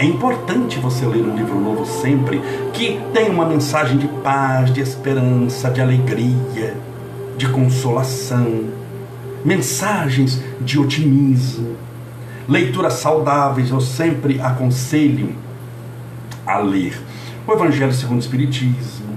é 0.00 0.04
importante 0.06 0.78
você 0.78 1.04
ler 1.04 1.22
um 1.22 1.36
livro 1.36 1.60
novo 1.60 1.84
sempre 1.84 2.40
que 2.72 2.98
tem 3.12 3.28
uma 3.28 3.44
mensagem 3.44 3.98
de 3.98 4.08
paz, 4.08 4.72
de 4.72 4.80
esperança, 4.80 5.70
de 5.70 5.78
alegria, 5.78 6.74
de 7.36 7.46
consolação, 7.50 8.64
mensagens 9.44 10.42
de 10.58 10.78
otimismo, 10.78 11.76
leituras 12.48 12.94
saudáveis. 12.94 13.68
Eu 13.68 13.82
sempre 13.82 14.40
aconselho 14.40 15.34
a 16.46 16.56
ler 16.56 16.98
o 17.46 17.52
Evangelho 17.52 17.92
segundo 17.92 18.16
o 18.16 18.20
Espiritismo, 18.20 19.16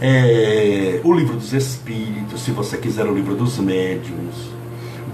é, 0.00 1.00
o 1.04 1.12
Livro 1.12 1.36
dos 1.36 1.52
Espíritos, 1.52 2.40
se 2.40 2.50
você 2.50 2.78
quiser, 2.78 3.06
o 3.06 3.14
Livro 3.14 3.36
dos 3.36 3.58
Médiuns, 3.58 4.50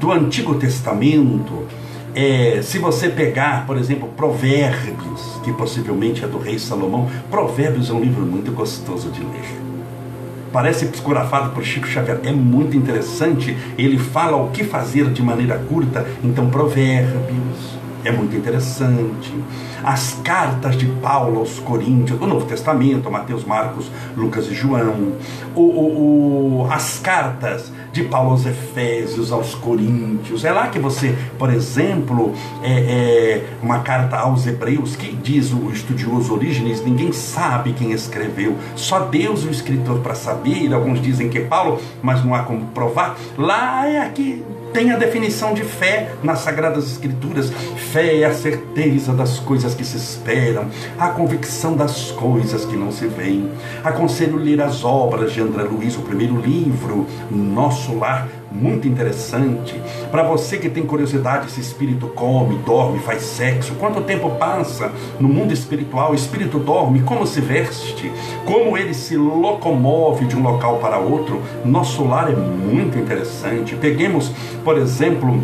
do 0.01 0.11
Antigo 0.11 0.55
Testamento 0.55 1.67
é, 2.15 2.61
se 2.63 2.79
você 2.79 3.09
pegar, 3.09 3.67
por 3.67 3.79
exemplo, 3.79 4.09
Provérbios, 4.17 5.41
que 5.43 5.53
possivelmente 5.53 6.25
é 6.25 6.29
do 6.29 6.39
rei 6.39 6.59
Salomão, 6.59 7.09
Provérbios 7.31 7.89
é 7.91 7.93
um 7.93 8.01
livro 8.01 8.25
muito 8.27 8.53
gostoso 8.53 9.11
de 9.11 9.21
ler. 9.21 9.61
Parece 10.53 10.87
psicografado 10.87 11.51
por 11.51 11.65
Chico 11.65 11.87
Xavier, 11.87 12.21
é 12.25 12.33
muito 12.33 12.77
interessante. 12.77 13.57
Ele 13.79 13.97
fala 13.99 14.37
o 14.37 14.51
que 14.51 14.63
fazer 14.63 15.11
de 15.11 15.23
maneira 15.23 15.59
curta, 15.59 16.07
então, 16.23 16.51
Provérbios 16.51 17.73
é 18.05 18.11
muito 18.11 18.37
interessante. 18.37 19.33
As 19.83 20.15
cartas 20.25 20.77
de 20.77 20.87
Paulo 20.87 21.41
aos 21.41 21.59
Coríntios, 21.59 22.19
do 22.19 22.27
Novo 22.27 22.47
Testamento, 22.47 23.11
Mateus, 23.11 23.45
Marcos, 23.45 23.91
Lucas 24.17 24.47
e 24.47 24.55
João. 24.55 25.13
O, 25.55 25.61
o, 25.61 26.63
o, 26.63 26.69
as 26.71 26.99
cartas 26.99 27.73
de 27.93 28.05
Paulo 28.05 28.31
aos 28.31 28.47
Efésios, 28.47 29.31
aos 29.31 29.55
Coríntios. 29.55 30.45
É 30.45 30.53
lá 30.53 30.69
que 30.69 30.79
você, 30.79 31.15
por 31.39 31.53
exemplo, 31.53 32.33
é, 32.63 32.73
é 32.73 33.47
uma 33.63 33.81
carta 33.81 34.17
aos 34.17 34.47
Hebreus, 34.47 34.97
que 34.97 35.13
diz 35.13 35.53
o 35.53 35.71
estudioso 35.71 36.33
Orígenes, 36.33 36.83
ninguém 36.83 37.13
sabe 37.13 37.73
quem 37.73 37.93
escreveu, 37.93 38.57
só 38.75 39.01
Deus 39.01 39.45
o 39.45 39.51
escritor 39.51 39.99
para 39.99 40.15
saber. 40.15 40.73
Alguns 40.73 41.03
dizem 41.03 41.29
que 41.29 41.39
é 41.39 41.45
Paulo, 41.45 41.81
mas 42.03 42.25
não 42.25 42.35
há 42.35 42.43
como 42.43 42.67
provar. 42.69 43.17
Lá 43.37 43.87
é 43.87 44.01
aqui 44.01 44.43
tem 44.73 44.91
a 44.91 44.97
definição 44.97 45.53
de 45.53 45.63
fé 45.63 46.15
nas 46.23 46.41
Sagradas 46.41 46.91
Escrituras. 46.91 47.51
Fé 47.93 48.21
é 48.21 48.25
a 48.25 48.33
certeza 48.33 49.13
das 49.13 49.39
coisas 49.39 49.75
que 49.75 49.85
se 49.85 49.97
esperam, 49.97 50.67
a 50.99 51.09
convicção 51.09 51.77
das 51.77 52.11
coisas 52.11 52.65
que 52.65 52.77
não 52.77 52.91
se 52.91 53.07
veem. 53.07 53.51
Aconselho 53.85 54.37
ler 54.37 54.61
as 54.61 54.83
obras 54.83 55.33
de 55.33 55.41
André 55.41 55.65
Luiz, 55.65 55.97
o 55.97 56.03
primeiro 56.03 56.41
livro, 56.41 57.07
Nosso 57.31 57.97
Lar, 57.99 58.29
muito 58.55 58.87
interessante. 58.87 59.81
Para 60.11 60.23
você 60.23 60.59
que 60.59 60.69
tem 60.69 60.85
curiosidade 60.85 61.51
se 61.51 61.61
espírito 61.61 62.09
come, 62.09 62.59
dorme, 62.59 62.99
faz 62.99 63.23
sexo, 63.23 63.75
quanto 63.75 64.03
tempo 64.03 64.31
passa 64.31 64.93
no 65.19 65.29
mundo 65.29 65.53
espiritual, 65.53 66.13
o 66.13 66.15
espírito 66.15 66.59
dorme, 66.59 67.03
como 67.03 67.27
se 67.27 67.41
veste, 67.41 68.13
como 68.45 68.77
ele 68.77 68.95
se 68.95 69.17
locomove 69.17 70.27
de 70.27 70.37
um 70.37 70.43
local 70.43 70.79
para 70.79 70.99
outro, 70.99 71.41
nosso 71.65 72.05
lar 72.05 72.31
é 72.31 72.37
muito 72.37 72.99
interessante. 72.99 73.75
Peguemos, 73.77 74.31
por 74.65 74.77
exemplo, 74.77 75.43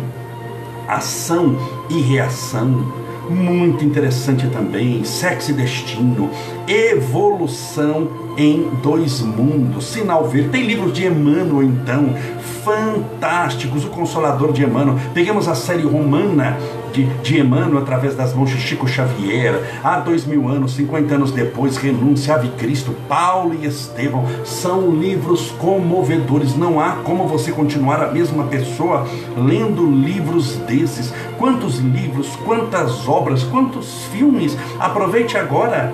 ação 0.87 1.57
e 1.89 1.99
reação 2.01 2.99
muito 3.29 3.85
interessante 3.85 4.47
também, 4.47 5.03
sexo 5.03 5.51
e 5.51 5.53
destino, 5.53 6.29
evolução 6.67 8.09
em 8.37 8.69
dois 8.81 9.21
mundos, 9.21 9.85
sinal 9.85 10.27
verde. 10.27 10.49
Tem 10.49 10.65
livros 10.65 10.93
de 10.93 11.05
Emmanuel 11.05 11.63
então, 11.63 12.15
fantásticos, 12.63 13.85
o 13.85 13.89
Consolador 13.89 14.51
de 14.53 14.63
Emmanuel. 14.63 14.97
Peguemos 15.13 15.47
a 15.47 15.55
série 15.55 15.83
romana 15.83 16.57
de, 16.91 17.05
de 17.21 17.39
Emmanuel 17.39 17.79
através 17.79 18.15
das 18.15 18.33
mãos 18.33 18.49
de 18.49 18.57
Chico 18.57 18.87
Xavier, 18.87 19.79
há 19.83 19.99
dois 19.99 20.25
mil 20.25 20.47
anos, 20.47 20.73
50 20.73 21.15
anos 21.15 21.31
depois, 21.31 21.77
Renúncia, 21.77 22.35
Ave 22.35 22.49
Cristo, 22.49 22.95
Paulo 23.07 23.55
e 23.59 23.65
Estevão, 23.65 24.25
são 24.43 24.91
livros 24.91 25.51
comovedores. 25.51 26.55
Não 26.55 26.79
há 26.79 26.93
como 27.03 27.27
você 27.27 27.51
continuar 27.51 28.01
a 28.01 28.11
mesma 28.11 28.45
pessoa 28.45 29.07
lendo 29.37 29.89
livros 29.89 30.55
desses. 30.57 31.13
Quantos 31.37 31.79
livros, 31.79 32.35
quantas 32.45 33.07
obras, 33.07 33.43
quantos 33.43 34.03
filmes. 34.11 34.57
Aproveite 34.79 35.37
agora. 35.37 35.93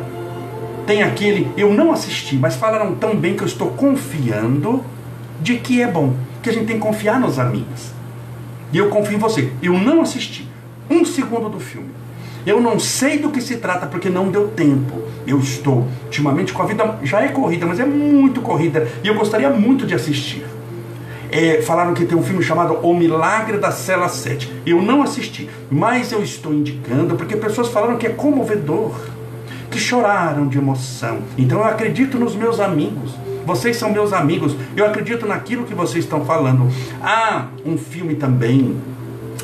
Tem 0.86 1.01
aquele, 1.01 1.51
eu 1.58 1.73
não 1.73 1.91
assisti, 1.91 2.36
mas 2.36 2.56
falaram 2.56 2.93
tão 2.93 3.15
bem 3.15 3.36
que 3.36 3.41
eu 3.41 3.47
estou 3.47 3.69
confiando 3.69 4.84
de 5.41 5.58
que 5.58 5.82
é 5.82 5.88
bom, 5.88 6.13
que 6.45 6.49
a 6.51 6.53
gente 6.53 6.67
tem 6.67 6.75
que 6.75 6.81
confiar 6.84 7.19
nos 7.19 7.39
amigos. 7.39 7.91
E 8.71 8.77
eu 8.77 8.89
confio 8.89 9.15
em 9.15 9.19
você. 9.19 9.51
Eu 9.63 9.73
não 9.73 10.01
assisti, 10.01 10.47
um 10.88 11.03
segundo 11.03 11.49
do 11.49 11.60
filme. 11.60 11.89
Eu 12.45 12.62
não 12.62 12.79
sei 12.79 13.17
do 13.17 13.31
que 13.31 13.41
se 13.41 13.58
trata 13.58 13.88
porque 13.88 14.10
não 14.12 14.29
deu 14.29 14.49
tempo. 14.49 15.01
Eu 15.25 15.39
estou, 15.39 15.88
ultimamente, 16.03 16.53
com 16.53 16.62
a 16.62 16.67
vida 16.67 16.99
já 17.01 17.21
é 17.21 17.29
corrida, 17.29 17.65
mas 17.65 17.79
é 17.79 17.86
muito 17.86 18.41
corrida. 18.41 18.88
E 19.03 19.08
eu 19.08 19.15
gostaria 19.15 19.49
muito 19.49 19.88
de 19.88 19.95
assistir. 19.95 20.45
É, 21.31 21.63
falaram 21.63 21.95
que 21.95 22.05
tem 22.05 22.15
um 22.15 22.21
filme 22.21 22.43
chamado 22.43 22.75
O 22.84 22.93
Milagre 22.93 23.58
da 23.58 23.71
Cela 23.71 24.08
7. 24.08 24.62
Eu 24.67 24.84
não 24.84 25.01
assisti, 25.01 25.49
mas 25.71 26.12
eu 26.12 26.21
estou 26.21 26.53
indicando 26.53 27.15
porque 27.15 27.36
pessoas 27.36 27.69
falaram 27.69 27.97
que 27.97 28.05
é 28.05 28.12
comovedor, 28.12 28.93
que 29.71 29.79
choraram 29.79 30.47
de 30.47 30.60
emoção. 30.60 31.21
Então 31.36 31.58
eu 31.58 31.65
acredito 31.65 32.19
nos 32.19 32.36
meus 32.36 32.60
amigos. 32.60 33.24
Vocês 33.45 33.77
são 33.77 33.91
meus 33.91 34.12
amigos. 34.12 34.55
Eu 34.75 34.86
acredito 34.86 35.25
naquilo 35.25 35.65
que 35.65 35.73
vocês 35.73 36.03
estão 36.03 36.25
falando. 36.25 36.67
Há 37.01 37.47
um 37.65 37.77
filme 37.77 38.15
também 38.15 38.75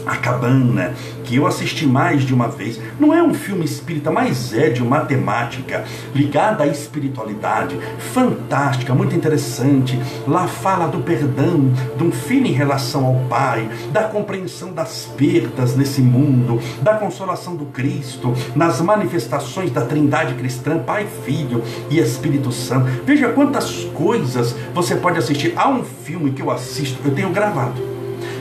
a 0.05 0.15
Cabana, 0.15 0.93
que 1.23 1.35
eu 1.35 1.47
assisti 1.47 1.85
mais 1.85 2.23
de 2.23 2.33
uma 2.33 2.47
vez, 2.47 2.79
não 2.99 3.13
é 3.13 3.21
um 3.21 3.33
filme 3.33 3.65
espírita, 3.65 4.11
mas 4.11 4.53
é 4.53 4.69
de 4.69 4.81
uma 4.81 5.01
temática 5.01 5.85
ligada 6.13 6.63
à 6.63 6.67
espiritualidade, 6.67 7.77
fantástica, 8.13 8.93
muito 8.93 9.15
interessante. 9.15 9.99
Lá 10.27 10.47
fala 10.47 10.87
do 10.87 10.99
perdão, 10.99 11.71
de 11.97 12.03
um 12.03 12.11
filho 12.11 12.47
em 12.47 12.51
relação 12.51 13.05
ao 13.05 13.15
pai, 13.29 13.69
da 13.91 14.03
compreensão 14.03 14.73
das 14.73 15.09
perdas 15.17 15.75
nesse 15.75 16.01
mundo, 16.01 16.59
da 16.81 16.95
consolação 16.95 17.55
do 17.55 17.65
Cristo, 17.65 18.33
nas 18.55 18.81
manifestações 18.81 19.71
da 19.71 19.81
Trindade 19.81 20.33
cristã, 20.35 20.79
Pai, 20.79 21.07
Filho 21.25 21.63
e 21.89 21.99
Espírito 21.99 22.51
Santo. 22.51 22.89
Veja 23.05 23.29
quantas 23.29 23.85
coisas 23.93 24.55
você 24.73 24.95
pode 24.95 25.19
assistir. 25.19 25.53
Há 25.55 25.69
um 25.69 25.83
filme 25.83 26.31
que 26.31 26.41
eu 26.41 26.49
assisto, 26.51 26.99
eu 27.05 27.13
tenho 27.13 27.29
gravado 27.29 27.90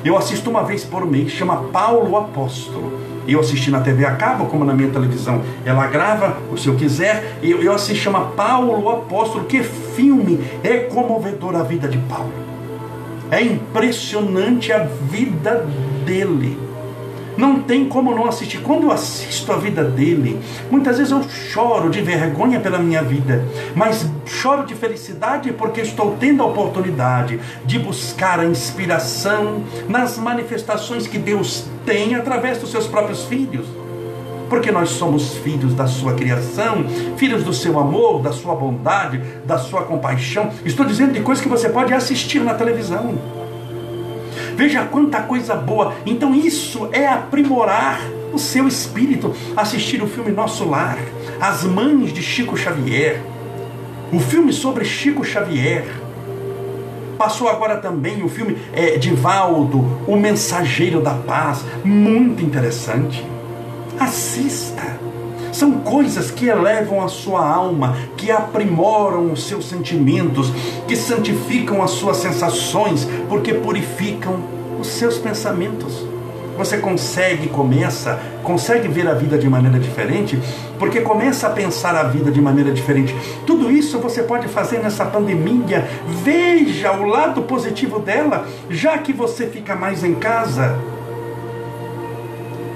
eu 0.05 0.17
assisto 0.17 0.49
uma 0.49 0.63
vez 0.63 0.85
por 0.85 1.05
mês, 1.07 1.31
chama 1.33 1.57
Paulo 1.73 2.17
Apóstolo. 2.17 2.99
Eu 3.29 3.39
assisti 3.41 3.71
na 3.71 3.81
TV 3.81 4.05
a 4.05 4.17
cabo, 4.17 4.47
como 4.47 4.65
na 4.65 4.73
minha 4.73 4.89
televisão. 4.89 5.43
Ela 5.65 5.87
grava, 5.87 6.37
se 6.57 6.67
eu 6.67 6.75
quiser. 6.75 7.39
Eu, 7.43 7.63
eu 7.63 7.73
assisto, 7.73 8.03
chama 8.03 8.33
Paulo 8.37 8.89
Apóstolo. 8.89 9.45
Que 9.45 9.63
filme 9.63 10.41
é 10.65 10.79
comovedor 10.79 11.55
a 11.55 11.63
vida 11.63 11.87
de 11.87 11.99
Paulo. 11.99 12.33
É 13.31 13.43
impressionante 13.43 14.73
a 14.73 14.85
vida 14.85 15.67
dele. 16.05 16.70
Não 17.41 17.63
tem 17.63 17.87
como 17.87 18.15
não 18.15 18.27
assistir. 18.27 18.59
Quando 18.59 18.83
eu 18.83 18.93
assisto 18.93 19.51
a 19.51 19.57
vida 19.57 19.83
dele, 19.83 20.39
muitas 20.71 20.99
vezes 20.99 21.11
eu 21.11 21.23
choro 21.23 21.89
de 21.89 22.03
vergonha 22.03 22.61
pela 22.61 22.79
minha 22.79 23.03
vida, 23.03 23.43
mas 23.75 24.07
choro 24.27 24.67
de 24.67 24.75
felicidade 24.75 25.51
porque 25.51 25.81
estou 25.81 26.19
tendo 26.21 26.43
a 26.43 26.47
oportunidade 26.47 27.41
de 27.65 27.79
buscar 27.79 28.41
a 28.41 28.45
inspiração 28.45 29.65
nas 29.89 30.19
manifestações 30.19 31.07
que 31.07 31.17
Deus 31.17 31.65
tem 31.87 32.15
através 32.15 32.59
dos 32.59 32.71
seus 32.71 32.87
próprios 32.87 33.25
filhos 33.25 33.67
porque 34.51 34.73
nós 34.73 34.91
somos 34.91 35.35
filhos 35.37 35.75
da 35.75 35.87
sua 35.87 36.13
criação, 36.15 36.85
filhos 37.17 37.45
do 37.45 37.55
seu 37.55 37.79
amor, 37.79 38.21
da 38.21 38.33
sua 38.33 38.53
bondade, 38.53 39.23
da 39.47 39.57
sua 39.57 39.83
compaixão. 39.83 40.51
Estou 40.65 40.85
dizendo 40.85 41.13
de 41.13 41.21
coisas 41.21 41.41
que 41.41 41.49
você 41.49 41.69
pode 41.69 41.95
assistir 41.95 42.41
na 42.41 42.53
televisão. 42.55 43.40
Veja 44.61 44.85
quanta 44.85 45.23
coisa 45.23 45.55
boa. 45.55 45.95
Então 46.05 46.35
isso 46.35 46.91
é 46.93 47.07
aprimorar 47.07 47.99
o 48.31 48.39
seu 48.39 48.69
espírito. 48.69 49.35
Assistir 49.57 50.03
o 50.03 50.07
filme 50.07 50.31
Nosso 50.31 50.69
Lar, 50.69 50.99
As 51.41 51.65
Mães 51.65 52.13
de 52.13 52.21
Chico 52.21 52.59
Xavier, 52.59 53.23
o 54.13 54.21
filme 54.21 54.53
sobre 54.53 54.85
Chico 54.85 55.25
Xavier. 55.25 55.87
Passou 57.17 57.49
agora 57.49 57.79
também 57.79 58.23
o 58.23 58.29
filme 58.29 58.59
é, 58.75 58.99
Divaldo, 58.99 59.79
O 60.07 60.15
Mensageiro 60.15 61.01
da 61.01 61.15
Paz, 61.15 61.65
muito 61.83 62.45
interessante. 62.45 63.25
Assista. 63.99 65.10
São 65.53 65.73
coisas 65.81 66.31
que 66.31 66.47
elevam 66.47 67.03
a 67.03 67.09
sua 67.09 67.47
alma, 67.47 67.97
que 68.17 68.31
aprimoram 68.31 69.33
os 69.33 69.45
seus 69.45 69.69
sentimentos, 69.69 70.53
que 70.87 70.97
santificam 70.97 71.83
as 71.83 71.91
suas 71.93 72.19
sensações, 72.19 73.07
porque 73.29 73.55
purificam 73.55 74.41
os 74.81 74.87
seus 74.89 75.19
pensamentos. 75.19 76.11
Você 76.57 76.77
consegue, 76.77 77.49
começa, 77.49 78.21
consegue 78.43 78.87
ver 78.87 79.09
a 79.09 79.15
vida 79.15 79.39
de 79.39 79.49
maneira 79.49 79.79
diferente, 79.79 80.39
porque 80.79 81.01
começa 81.01 81.47
a 81.47 81.51
pensar 81.51 81.97
a 81.97 82.03
vida 82.03 82.31
de 82.31 82.41
maneira 82.41 82.71
diferente. 82.71 83.17
Tudo 83.47 83.71
isso 83.71 83.99
você 83.99 84.23
pode 84.23 84.47
fazer 84.47 84.79
nessa 84.79 85.07
pandemia. 85.07 85.89
Veja 86.23 86.93
o 86.93 87.05
lado 87.05 87.43
positivo 87.43 87.99
dela, 87.99 88.47
já 88.69 88.99
que 88.99 89.13
você 89.13 89.47
fica 89.47 89.75
mais 89.75 90.05
em 90.05 90.15
casa 90.15 90.79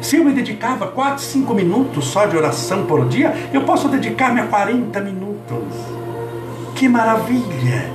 se 0.05 0.17
eu 0.17 0.25
me 0.25 0.33
dedicava 0.33 0.89
4, 0.89 1.23
5 1.23 1.55
minutos 1.55 2.05
só 2.09 2.27
de 2.27 2.37
oração 2.37 2.85
por 2.85 3.09
dia, 3.09 3.33
eu 3.55 3.63
posso 3.63 3.89
dedicar-me 3.89 4.39
a 4.39 4.47
40 4.47 5.01
minutos. 5.01 5.65
Que 6.75 6.87
maravilha! 6.89 7.91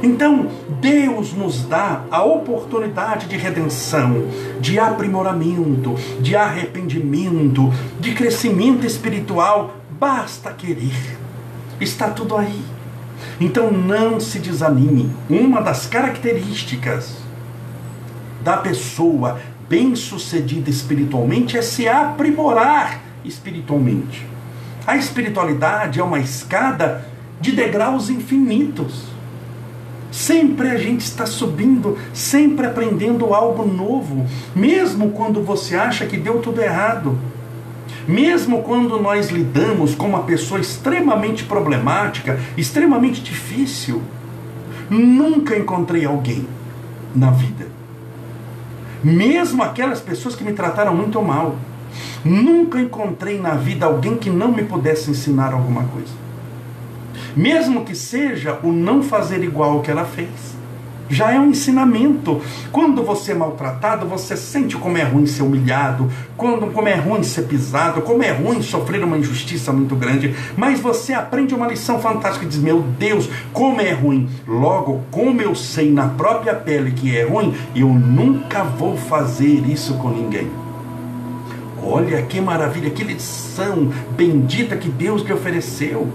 Então, 0.00 0.46
Deus 0.80 1.32
nos 1.32 1.64
dá 1.64 2.02
a 2.12 2.22
oportunidade 2.22 3.26
de 3.26 3.36
redenção, 3.36 4.28
de 4.60 4.78
aprimoramento, 4.78 5.96
de 6.20 6.36
arrependimento, 6.36 7.72
de 7.98 8.14
crescimento 8.14 8.86
espiritual. 8.86 9.74
Basta 9.90 10.52
querer. 10.52 11.18
Está 11.80 12.08
tudo 12.08 12.36
aí. 12.36 12.62
Então 13.40 13.72
não 13.72 14.20
se 14.20 14.38
desanime. 14.38 15.10
Uma 15.28 15.60
das 15.60 15.86
características 15.86 17.16
da 18.44 18.56
pessoa 18.58 19.40
bem-sucedida 19.68 20.70
espiritualmente 20.70 21.56
é 21.56 21.62
se 21.62 21.86
aprimorar 21.86 23.02
espiritualmente. 23.24 24.26
A 24.86 24.96
espiritualidade 24.96 26.00
é 26.00 26.02
uma 26.02 26.18
escada 26.18 27.06
de 27.40 27.52
degraus 27.52 28.08
infinitos. 28.08 29.04
Sempre 30.10 30.70
a 30.70 30.78
gente 30.78 31.02
está 31.02 31.26
subindo, 31.26 31.98
sempre 32.14 32.66
aprendendo 32.66 33.34
algo 33.34 33.66
novo, 33.66 34.26
mesmo 34.56 35.10
quando 35.10 35.42
você 35.42 35.76
acha 35.76 36.06
que 36.06 36.16
deu 36.16 36.38
tudo 36.38 36.62
errado. 36.62 37.18
Mesmo 38.06 38.62
quando 38.62 38.98
nós 38.98 39.28
lidamos 39.28 39.94
com 39.94 40.08
uma 40.08 40.22
pessoa 40.22 40.58
extremamente 40.58 41.44
problemática, 41.44 42.40
extremamente 42.56 43.20
difícil, 43.20 44.02
nunca 44.88 45.58
encontrei 45.58 46.06
alguém 46.06 46.48
na 47.14 47.30
vida 47.30 47.77
mesmo 49.02 49.62
aquelas 49.62 50.00
pessoas 50.00 50.34
que 50.34 50.44
me 50.44 50.52
trataram 50.52 50.94
muito 50.94 51.20
mal. 51.22 51.56
Nunca 52.24 52.80
encontrei 52.80 53.40
na 53.40 53.54
vida 53.54 53.86
alguém 53.86 54.16
que 54.16 54.28
não 54.28 54.52
me 54.52 54.64
pudesse 54.64 55.10
ensinar 55.10 55.52
alguma 55.52 55.84
coisa. 55.84 56.12
Mesmo 57.36 57.84
que 57.84 57.94
seja 57.94 58.58
o 58.62 58.72
não 58.72 59.02
fazer 59.02 59.42
igual 59.42 59.72
ao 59.72 59.80
que 59.80 59.90
ela 59.90 60.04
fez 60.04 60.57
já 61.08 61.32
é 61.32 61.38
um 61.38 61.50
ensinamento. 61.50 62.40
Quando 62.70 63.02
você 63.02 63.32
é 63.32 63.34
maltratado, 63.34 64.06
você 64.06 64.36
sente 64.36 64.76
como 64.76 64.98
é 64.98 65.02
ruim 65.02 65.26
ser 65.26 65.42
humilhado, 65.42 66.10
quando, 66.36 66.72
como 66.72 66.88
é 66.88 66.94
ruim 66.94 67.22
ser 67.22 67.42
pisado, 67.42 68.02
como 68.02 68.22
é 68.22 68.30
ruim 68.30 68.62
sofrer 68.62 69.02
uma 69.02 69.18
injustiça 69.18 69.72
muito 69.72 69.96
grande. 69.96 70.34
Mas 70.56 70.80
você 70.80 71.12
aprende 71.12 71.54
uma 71.54 71.66
lição 71.66 71.98
fantástica 71.98 72.44
e 72.44 72.48
diz: 72.48 72.58
Meu 72.58 72.82
Deus, 72.98 73.28
como 73.52 73.80
é 73.80 73.92
ruim. 73.92 74.28
Logo, 74.46 75.02
como 75.10 75.40
eu 75.40 75.54
sei 75.54 75.92
na 75.92 76.08
própria 76.08 76.54
pele 76.54 76.92
que 76.92 77.16
é 77.16 77.24
ruim, 77.24 77.54
eu 77.74 77.88
nunca 77.88 78.62
vou 78.62 78.96
fazer 78.96 79.68
isso 79.68 79.94
com 79.94 80.10
ninguém. 80.10 80.50
Olha 81.82 82.20
que 82.22 82.40
maravilha, 82.40 82.90
que 82.90 83.04
lição 83.04 83.90
bendita 84.10 84.76
que 84.76 84.88
Deus 84.88 85.22
lhe 85.22 85.32
ofereceu. 85.32 86.08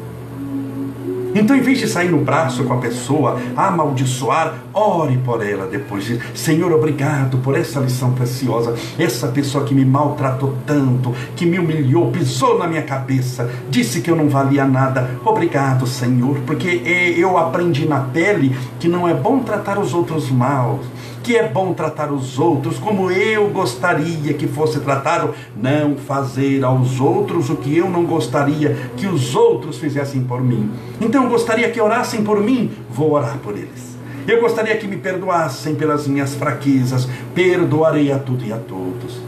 Então, 1.36 1.56
em 1.56 1.62
vez 1.62 1.80
de 1.80 1.88
sair 1.88 2.10
no 2.10 2.19
braço 2.19 2.63
com 2.63 2.74
a 2.74 2.78
pessoa, 2.78 3.39
amaldiçoar, 3.56 4.56
ore 4.74 5.17
por 5.17 5.46
ela 5.46 5.65
depois. 5.65 6.12
Senhor, 6.34 6.72
obrigado 6.72 7.38
por 7.39 7.58
essa 7.58 7.80
lição 7.80 8.13
preciosa. 8.13 8.76
Essa 9.00 9.28
pessoa 9.28 9.63
que 9.63 9.74
me 9.74 9.86
maltratou 9.86 10.56
tanto, 10.65 11.13
que 11.36 11.46
me 11.46 11.60
humilhou, 11.60 12.12
pisou 12.12 12.60
na 12.60 12.67
minha 12.67 12.84
cabeça, 12.84 13.50
disse 13.69 14.02
que 14.02 14.12
eu 14.12 14.15
não 14.15 14.30
valia 14.30 14.65
nada. 14.65 15.10
Obrigado, 15.26 15.88
Senhor, 15.88 16.38
porque 16.46 16.82
eu 17.17 17.38
aprendi 17.38 17.88
na 17.88 18.00
pele 18.00 18.56
que 18.80 18.88
não 18.88 19.08
é 19.08 19.13
bom 19.13 19.39
tratar 19.39 19.80
os 19.80 19.93
outros 19.93 20.30
mal 20.30 20.80
que 21.23 21.38
é 21.38 21.47
bom 21.47 21.73
tratar 21.73 22.12
os 22.12 22.38
outros 22.38 22.77
como 22.77 23.09
eu 23.09 23.49
gostaria 23.49 24.33
que 24.33 24.45
fosse 24.45 24.81
tratado, 24.81 25.33
não 25.55 25.95
fazer 25.95 26.63
aos 26.65 26.99
outros 26.99 27.49
o 27.49 27.55
que 27.55 27.77
eu 27.77 27.89
não 27.89 28.03
gostaria 28.03 28.75
que 28.97 29.07
os 29.07 29.33
outros 29.33 29.77
fizessem 29.77 30.21
por 30.21 30.41
mim. 30.41 30.69
Então 30.99 31.23
eu 31.23 31.29
gostaria 31.29 31.71
que 31.71 31.79
orassem 31.79 32.23
por 32.23 32.41
mim, 32.41 32.71
vou 32.89 33.13
orar 33.13 33.38
por 33.38 33.53
eles. 33.53 33.93
Eu 34.27 34.41
gostaria 34.41 34.75
que 34.77 34.88
me 34.88 34.97
perdoassem 34.97 35.75
pelas 35.75 36.07
minhas 36.07 36.36
fraquezas, 36.36 37.07
perdoarei 37.33 38.12
a 38.12 38.19
tudo 38.19 38.43
e 38.45 38.51
a 38.51 38.57
todos. 38.57 39.21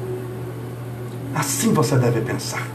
Assim 1.33 1.73
você 1.73 1.97
deve 1.97 2.21
pensar. 2.21 2.65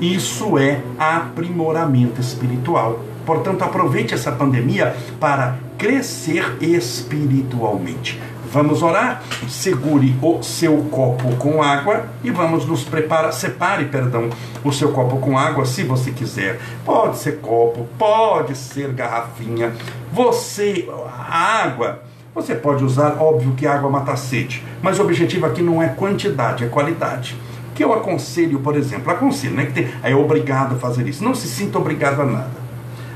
Isso 0.00 0.56
é 0.56 0.80
aprimoramento 0.98 2.20
espiritual. 2.20 3.00
Portanto, 3.26 3.62
aproveite 3.62 4.14
essa 4.14 4.32
pandemia 4.32 4.96
para 5.20 5.58
crescer 5.80 6.58
espiritualmente. 6.60 8.20
Vamos 8.52 8.82
orar? 8.82 9.22
Segure 9.48 10.14
o 10.20 10.42
seu 10.42 10.76
copo 10.90 11.34
com 11.36 11.62
água 11.62 12.04
e 12.22 12.30
vamos 12.30 12.66
nos 12.66 12.84
preparar. 12.84 13.32
Separe, 13.32 13.86
perdão, 13.86 14.28
o 14.62 14.70
seu 14.70 14.92
copo 14.92 15.16
com 15.16 15.38
água 15.38 15.64
se 15.64 15.82
você 15.82 16.10
quiser. 16.10 16.60
Pode 16.84 17.16
ser 17.16 17.38
copo, 17.38 17.88
pode 17.98 18.54
ser 18.56 18.92
garrafinha. 18.92 19.72
Você, 20.12 20.86
a 21.16 21.62
água, 21.64 22.02
você 22.34 22.54
pode 22.54 22.84
usar, 22.84 23.16
óbvio 23.18 23.52
que 23.52 23.66
água 23.66 23.88
mata 23.88 24.14
sede, 24.16 24.62
mas 24.82 24.98
o 24.98 25.02
objetivo 25.02 25.46
aqui 25.46 25.62
não 25.62 25.82
é 25.82 25.88
quantidade, 25.88 26.62
é 26.62 26.68
qualidade. 26.68 27.38
Que 27.74 27.82
eu 27.82 27.94
aconselho, 27.94 28.60
por 28.60 28.76
exemplo, 28.76 29.10
aconselho, 29.10 29.54
né, 29.54 29.64
que 29.64 29.72
tem, 29.72 29.88
é 30.02 30.14
obrigado 30.14 30.74
a 30.74 30.78
fazer 30.78 31.08
isso. 31.08 31.24
Não 31.24 31.34
se 31.34 31.48
sinta 31.48 31.78
obrigado 31.78 32.20
a 32.20 32.26
nada. 32.26 32.59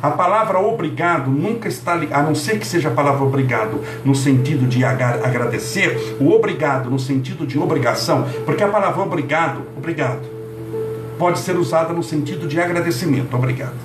A 0.05 0.11
palavra 0.11 0.59
obrigado 0.59 1.31
nunca 1.31 1.67
está 1.67 1.95
ligada, 1.95 2.21
a 2.21 2.27
não 2.27 2.35
ser 2.35 2.59
que 2.59 2.67
seja 2.67 2.90
a 2.90 2.93
palavra 2.93 3.25
obrigado 3.25 3.81
no 4.05 4.14
sentido 4.14 4.69
de 4.69 4.85
agradecer, 4.85 6.19
o 6.21 6.31
obrigado 6.31 6.90
no 6.90 6.99
sentido 6.99 7.47
de 7.47 7.59
obrigação, 7.59 8.29
porque 8.45 8.62
a 8.62 8.69
palavra 8.69 9.03
obrigado, 9.03 9.62
obrigado, 9.75 10.21
pode 11.19 11.38
ser 11.38 11.57
usada 11.57 11.95
no 11.95 12.03
sentido 12.03 12.47
de 12.47 12.61
agradecimento, 12.61 13.35
obrigado. 13.35 13.79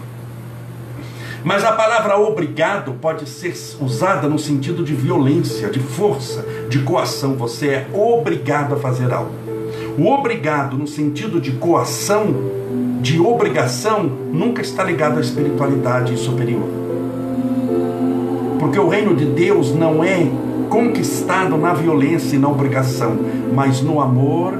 Mas 1.41 1.63
a 1.63 1.71
palavra 1.71 2.17
obrigado 2.17 2.95
pode 2.95 3.29
ser 3.29 3.55
usada 3.79 4.27
no 4.27 4.38
sentido 4.38 4.84
de 4.84 4.93
violência, 4.93 5.69
de 5.69 5.79
força, 5.79 6.45
de 6.67 6.79
coação. 6.79 7.38
Você 7.38 7.69
é 7.69 7.88
obrigado 7.93 8.75
a 8.75 8.77
fazer 8.77 9.13
algo. 9.13 9.32
O 9.97 10.12
obrigado 10.12 10.77
no 10.77 10.86
sentido 10.86 11.39
de 11.39 11.53
coação, 11.53 12.36
de 12.99 13.19
obrigação, 13.19 14.03
nunca 14.03 14.62
está 14.62 14.83
ligado 14.83 15.17
à 15.17 15.21
espiritualidade 15.21 16.17
superior. 16.17 16.67
Porque 18.59 18.79
o 18.79 18.89
reino 18.89 19.15
de 19.15 19.25
Deus 19.25 19.73
não 19.73 20.03
é 20.03 20.27
conquistado 20.69 21.57
na 21.57 21.73
violência 21.73 22.35
e 22.35 22.39
na 22.39 22.49
obrigação, 22.49 23.17
mas 23.53 23.81
no 23.81 24.01
amor 24.01 24.53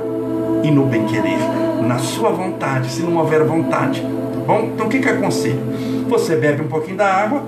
e 0.64 0.72
no 0.72 0.86
bem-querer, 0.86 1.40
na 1.86 2.00
sua 2.00 2.32
vontade, 2.32 2.90
se 2.90 3.02
não 3.02 3.18
houver 3.18 3.44
vontade. 3.44 4.02
Tá 4.02 4.40
bom? 4.48 4.70
Então 4.74 4.88
o 4.88 4.90
que, 4.90 5.00
que 5.00 5.10
aconselho? 5.10 5.62
Você 6.08 6.36
bebe 6.36 6.62
um 6.62 6.68
pouquinho 6.68 6.98
da 6.98 7.08
água, 7.08 7.44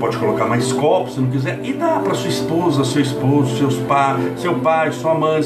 pode 0.00 0.16
colocar 0.16 0.46
mais 0.46 0.72
copos 0.72 1.14
se 1.14 1.20
não 1.20 1.30
quiser, 1.30 1.60
e 1.62 1.72
dá 1.72 2.00
para 2.00 2.14
sua 2.14 2.28
esposa, 2.28 2.84
seu 2.84 3.02
esposo, 3.02 3.56
seus 3.56 3.76
pa, 3.76 4.16
seu 4.36 4.54
pai, 4.54 4.92
sua 4.92 5.14
mãe. 5.14 5.42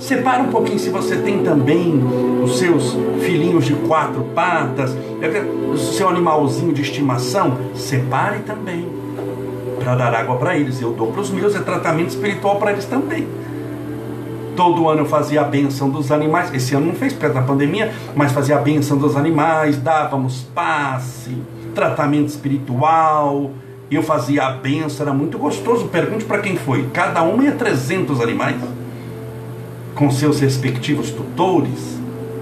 Separa 0.00 0.42
um 0.42 0.48
pouquinho 0.48 0.78
se 0.78 0.88
você 0.88 1.18
tem 1.18 1.42
também 1.44 2.02
os 2.42 2.58
seus 2.58 2.96
filhinhos 3.20 3.66
de 3.66 3.74
quatro 3.74 4.24
patas, 4.34 4.96
o 5.70 5.76
seu 5.76 6.08
animalzinho 6.08 6.72
de 6.72 6.80
estimação, 6.80 7.58
separe 7.74 8.38
também 8.40 8.88
para 9.78 9.94
dar 9.94 10.14
água 10.14 10.36
para 10.36 10.56
eles. 10.56 10.80
Eu 10.80 10.92
dou 10.92 11.08
para 11.08 11.20
os 11.20 11.30
meus, 11.30 11.54
é 11.54 11.60
tratamento 11.60 12.08
espiritual 12.08 12.56
para 12.56 12.72
eles 12.72 12.86
também. 12.86 13.28
Todo 14.56 14.88
ano 14.88 15.02
eu 15.02 15.06
fazia 15.06 15.42
a 15.42 15.44
benção 15.44 15.90
dos 15.90 16.10
animais. 16.10 16.52
Esse 16.54 16.74
ano 16.74 16.86
não 16.86 16.94
fez 16.94 17.12
perto 17.12 17.34
da 17.34 17.42
pandemia, 17.42 17.92
mas 18.16 18.32
fazia 18.32 18.56
a 18.56 18.58
benção 18.58 18.96
dos 18.96 19.16
animais, 19.16 19.76
dávamos 19.76 20.42
passe, 20.54 21.36
tratamento 21.74 22.28
espiritual. 22.28 23.50
Eu 23.90 24.02
fazia 24.02 24.44
a 24.44 24.50
benção, 24.52 25.06
era 25.06 25.14
muito 25.14 25.36
gostoso. 25.36 25.88
Pergunte 25.88 26.24
para 26.24 26.38
quem 26.38 26.56
foi. 26.56 26.88
Cada 26.92 27.22
um 27.22 27.42
ia 27.42 27.52
300 27.52 28.20
animais, 28.20 28.56
com 29.94 30.10
seus 30.10 30.40
respectivos 30.40 31.10
tutores, 31.10 31.98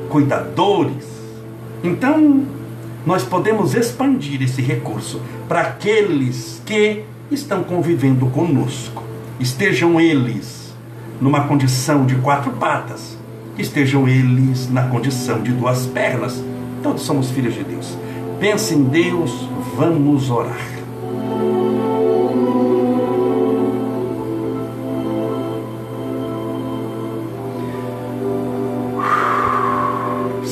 cuidadores. 0.08 1.06
Então, 1.82 2.44
nós 3.06 3.24
podemos 3.24 3.74
expandir 3.74 4.42
esse 4.42 4.60
recurso 4.60 5.20
para 5.48 5.60
aqueles 5.60 6.60
que 6.66 7.04
estão 7.30 7.62
convivendo 7.62 8.26
conosco. 8.26 9.02
Estejam 9.40 10.00
eles 10.00 10.74
numa 11.20 11.44
condição 11.44 12.06
de 12.06 12.14
quatro 12.16 12.52
patas, 12.52 13.16
estejam 13.56 14.08
eles 14.08 14.70
na 14.70 14.82
condição 14.88 15.42
de 15.42 15.52
duas 15.52 15.86
pernas. 15.86 16.42
Todos 16.82 17.02
somos 17.02 17.30
filhos 17.30 17.54
de 17.54 17.64
Deus. 17.64 17.96
Pense 18.38 18.74
em 18.74 18.84
Deus, 18.84 19.48
vamos 19.76 20.30
orar. 20.30 20.77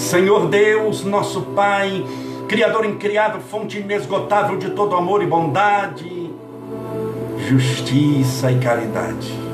Senhor 0.07 0.49
Deus, 0.49 1.05
nosso 1.05 1.43
Pai, 1.43 2.05
Criador 2.49 2.85
incriado, 2.85 3.41
fonte 3.41 3.79
inesgotável 3.79 4.57
de 4.57 4.71
todo 4.71 4.95
amor 4.95 5.23
e 5.23 5.27
bondade, 5.27 6.31
justiça 7.49 8.51
e 8.51 8.59
caridade 8.59 9.47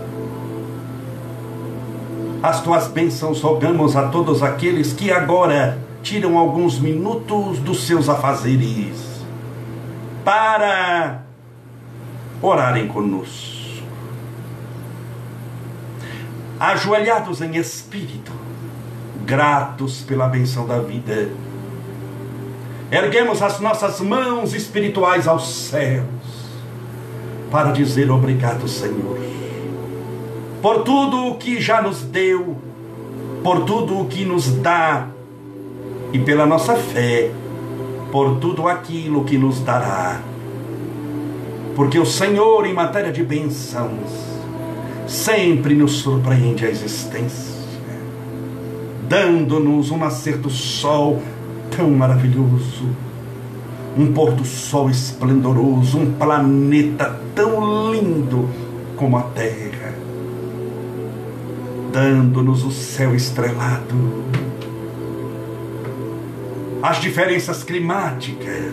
as 2.42 2.60
tuas 2.60 2.88
bênçãos 2.88 3.40
rogamos 3.40 3.94
a 3.94 4.08
todos 4.08 4.42
aqueles 4.42 4.92
que 4.92 5.12
agora 5.12 5.78
tiram 6.02 6.36
alguns 6.36 6.76
minutos 6.80 7.60
dos 7.60 7.86
seus 7.86 8.08
afazeres 8.08 9.22
para 10.24 11.22
orarem 12.42 12.88
conosco. 12.88 13.62
Ajoelhados 16.58 17.40
em 17.40 17.56
espírito, 17.56 18.32
gratos 19.24 20.02
pela 20.02 20.28
benção 20.28 20.66
da 20.66 20.78
vida, 20.78 21.30
erguemos 22.90 23.42
as 23.42 23.60
nossas 23.60 24.00
mãos 24.00 24.54
espirituais 24.54 25.26
aos 25.26 25.48
céus 25.48 26.04
para 27.50 27.70
dizer 27.70 28.10
obrigado, 28.10 28.66
Senhor 28.68 29.32
por 30.62 30.84
tudo 30.84 31.26
o 31.26 31.34
que 31.34 31.60
já 31.60 31.82
nos 31.82 32.02
deu, 32.02 32.56
por 33.42 33.64
tudo 33.64 33.98
o 33.98 34.06
que 34.06 34.24
nos 34.24 34.48
dá, 34.54 35.08
e 36.12 36.20
pela 36.20 36.46
nossa 36.46 36.76
fé, 36.76 37.32
por 38.12 38.36
tudo 38.36 38.68
aquilo 38.68 39.24
que 39.24 39.36
nos 39.36 39.58
dará. 39.58 40.20
Porque 41.74 41.98
o 41.98 42.06
Senhor, 42.06 42.64
em 42.64 42.72
matéria 42.72 43.10
de 43.10 43.24
bênçãos, 43.24 43.90
sempre 45.08 45.74
nos 45.74 45.94
surpreende 45.94 46.64
a 46.64 46.70
existência, 46.70 47.51
dando-nos 49.12 49.90
um 49.90 49.98
nascer 49.98 50.38
do 50.38 50.48
sol 50.48 51.20
tão 51.76 51.90
maravilhoso, 51.90 52.88
um 53.94 54.10
pôr 54.10 54.32
do 54.32 54.42
sol 54.42 54.88
esplendoroso, 54.88 55.98
um 55.98 56.12
planeta 56.12 57.20
tão 57.34 57.92
lindo 57.92 58.48
como 58.96 59.18
a 59.18 59.24
Terra. 59.24 59.92
Dando-nos 61.92 62.64
o 62.64 62.70
céu 62.70 63.14
estrelado, 63.14 64.24
as 66.82 66.98
diferenças 66.98 67.62
climáticas, 67.62 68.72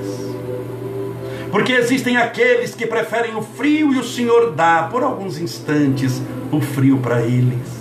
porque 1.51 1.73
existem 1.73 2.15
aqueles 2.15 2.73
que 2.73 2.87
preferem 2.87 3.35
o 3.35 3.41
frio 3.41 3.93
e 3.93 3.99
o 3.99 4.05
Senhor 4.05 4.51
dá 4.51 4.83
por 4.83 5.03
alguns 5.03 5.37
instantes 5.37 6.21
o 6.49 6.61
frio 6.61 6.99
para 6.99 7.21
eles. 7.23 7.78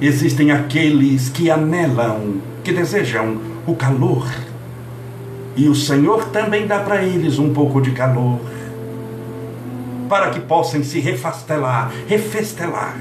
Existem 0.00 0.50
aqueles 0.50 1.30
que 1.30 1.50
anelam, 1.50 2.40
que 2.62 2.70
desejam 2.70 3.40
o 3.66 3.74
calor, 3.74 4.26
e 5.56 5.68
o 5.68 5.74
Senhor 5.74 6.26
também 6.26 6.66
dá 6.66 6.80
para 6.80 7.02
eles 7.02 7.38
um 7.38 7.54
pouco 7.54 7.80
de 7.80 7.92
calor, 7.92 8.38
para 10.06 10.30
que 10.30 10.40
possam 10.40 10.84
se 10.84 11.00
refastelar, 11.00 11.90
refestelar 12.06 12.96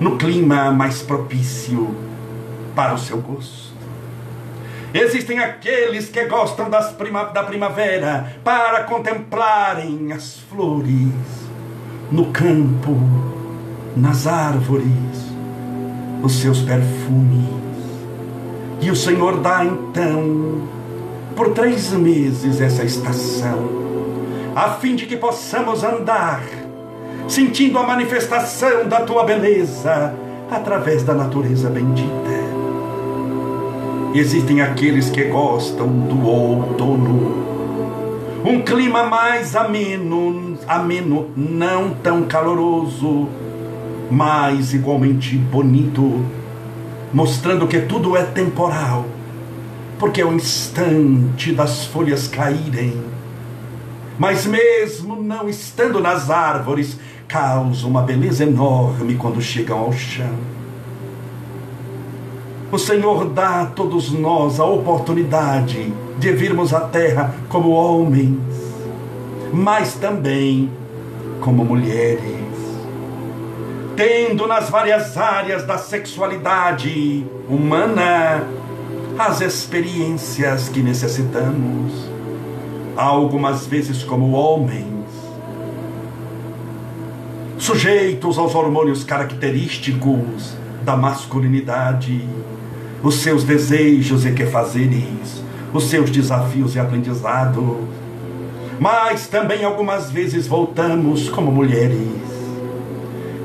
no 0.00 0.16
clima 0.16 0.72
mais 0.72 1.02
propício 1.02 1.94
para 2.74 2.94
o 2.94 2.98
seu 2.98 3.18
gosto. 3.18 3.70
Existem 4.94 5.38
aqueles 5.38 6.08
que 6.08 6.24
gostam 6.24 6.68
prima, 6.98 7.24
da 7.24 7.44
primavera 7.44 8.34
para 8.42 8.82
contemplarem 8.84 10.10
as 10.10 10.38
flores 10.48 11.12
no 12.10 12.32
campo, 12.32 12.96
nas 13.94 14.26
árvores, 14.26 15.29
os 16.22 16.40
seus 16.40 16.60
perfumes. 16.60 17.48
E 18.80 18.90
o 18.90 18.96
Senhor 18.96 19.38
dá 19.40 19.64
então, 19.64 20.62
por 21.36 21.50
três 21.50 21.92
meses, 21.92 22.60
essa 22.60 22.84
estação, 22.84 23.68
a 24.54 24.70
fim 24.70 24.96
de 24.96 25.06
que 25.06 25.16
possamos 25.16 25.84
andar 25.84 26.42
sentindo 27.28 27.78
a 27.78 27.86
manifestação 27.86 28.88
da 28.88 29.02
tua 29.02 29.24
beleza 29.24 30.14
através 30.50 31.02
da 31.02 31.14
natureza 31.14 31.70
bendita. 31.70 32.10
Existem 34.12 34.60
aqueles 34.60 35.08
que 35.10 35.24
gostam 35.24 35.86
do 35.86 36.26
outono, 36.26 37.50
um 38.44 38.62
clima 38.62 39.04
mais 39.04 39.54
ameno, 39.54 40.58
ameno, 40.66 41.28
não 41.36 41.90
tão 41.90 42.22
caloroso, 42.22 43.28
mas 44.10 44.74
igualmente 44.74 45.36
bonito, 45.36 46.24
mostrando 47.12 47.68
que 47.68 47.80
tudo 47.80 48.16
é 48.16 48.24
temporal, 48.24 49.06
porque 49.98 50.20
é 50.20 50.26
o 50.26 50.32
instante 50.32 51.52
das 51.52 51.84
folhas 51.84 52.26
caírem. 52.26 53.00
Mas 54.18 54.46
mesmo 54.46 55.22
não 55.22 55.48
estando 55.48 56.00
nas 56.00 56.28
árvores, 56.28 56.98
causa 57.28 57.86
uma 57.86 58.02
beleza 58.02 58.42
enorme 58.42 59.14
quando 59.14 59.40
chegam 59.40 59.78
ao 59.78 59.92
chão. 59.92 60.34
O 62.72 62.78
Senhor 62.78 63.28
dá 63.30 63.62
a 63.62 63.66
todos 63.66 64.12
nós 64.12 64.60
a 64.60 64.64
oportunidade 64.64 65.92
de 66.18 66.32
virmos 66.32 66.72
à 66.72 66.80
terra 66.80 67.34
como 67.48 67.70
homens, 67.70 68.38
mas 69.52 69.94
também 69.94 70.70
como 71.40 71.64
mulheres, 71.64 72.49
tendo 74.00 74.46
nas 74.46 74.70
várias 74.70 75.14
áreas 75.18 75.66
da 75.66 75.76
sexualidade 75.76 77.26
humana 77.46 78.42
as 79.18 79.42
experiências 79.42 80.70
que 80.70 80.80
necessitamos, 80.80 82.08
algumas 82.96 83.66
vezes 83.66 84.02
como 84.02 84.32
homens, 84.32 85.04
sujeitos 87.58 88.38
aos 88.38 88.54
hormônios 88.54 89.04
característicos 89.04 90.56
da 90.82 90.96
masculinidade, 90.96 92.26
os 93.02 93.16
seus 93.16 93.44
desejos 93.44 94.24
e 94.24 94.32
quefazeres, 94.32 95.44
os 95.74 95.90
seus 95.90 96.08
desafios 96.08 96.74
e 96.74 96.78
aprendizado. 96.78 97.86
Mas 98.78 99.26
também 99.26 99.62
algumas 99.62 100.10
vezes 100.10 100.46
voltamos 100.46 101.28
como 101.28 101.52
mulheres 101.52 102.29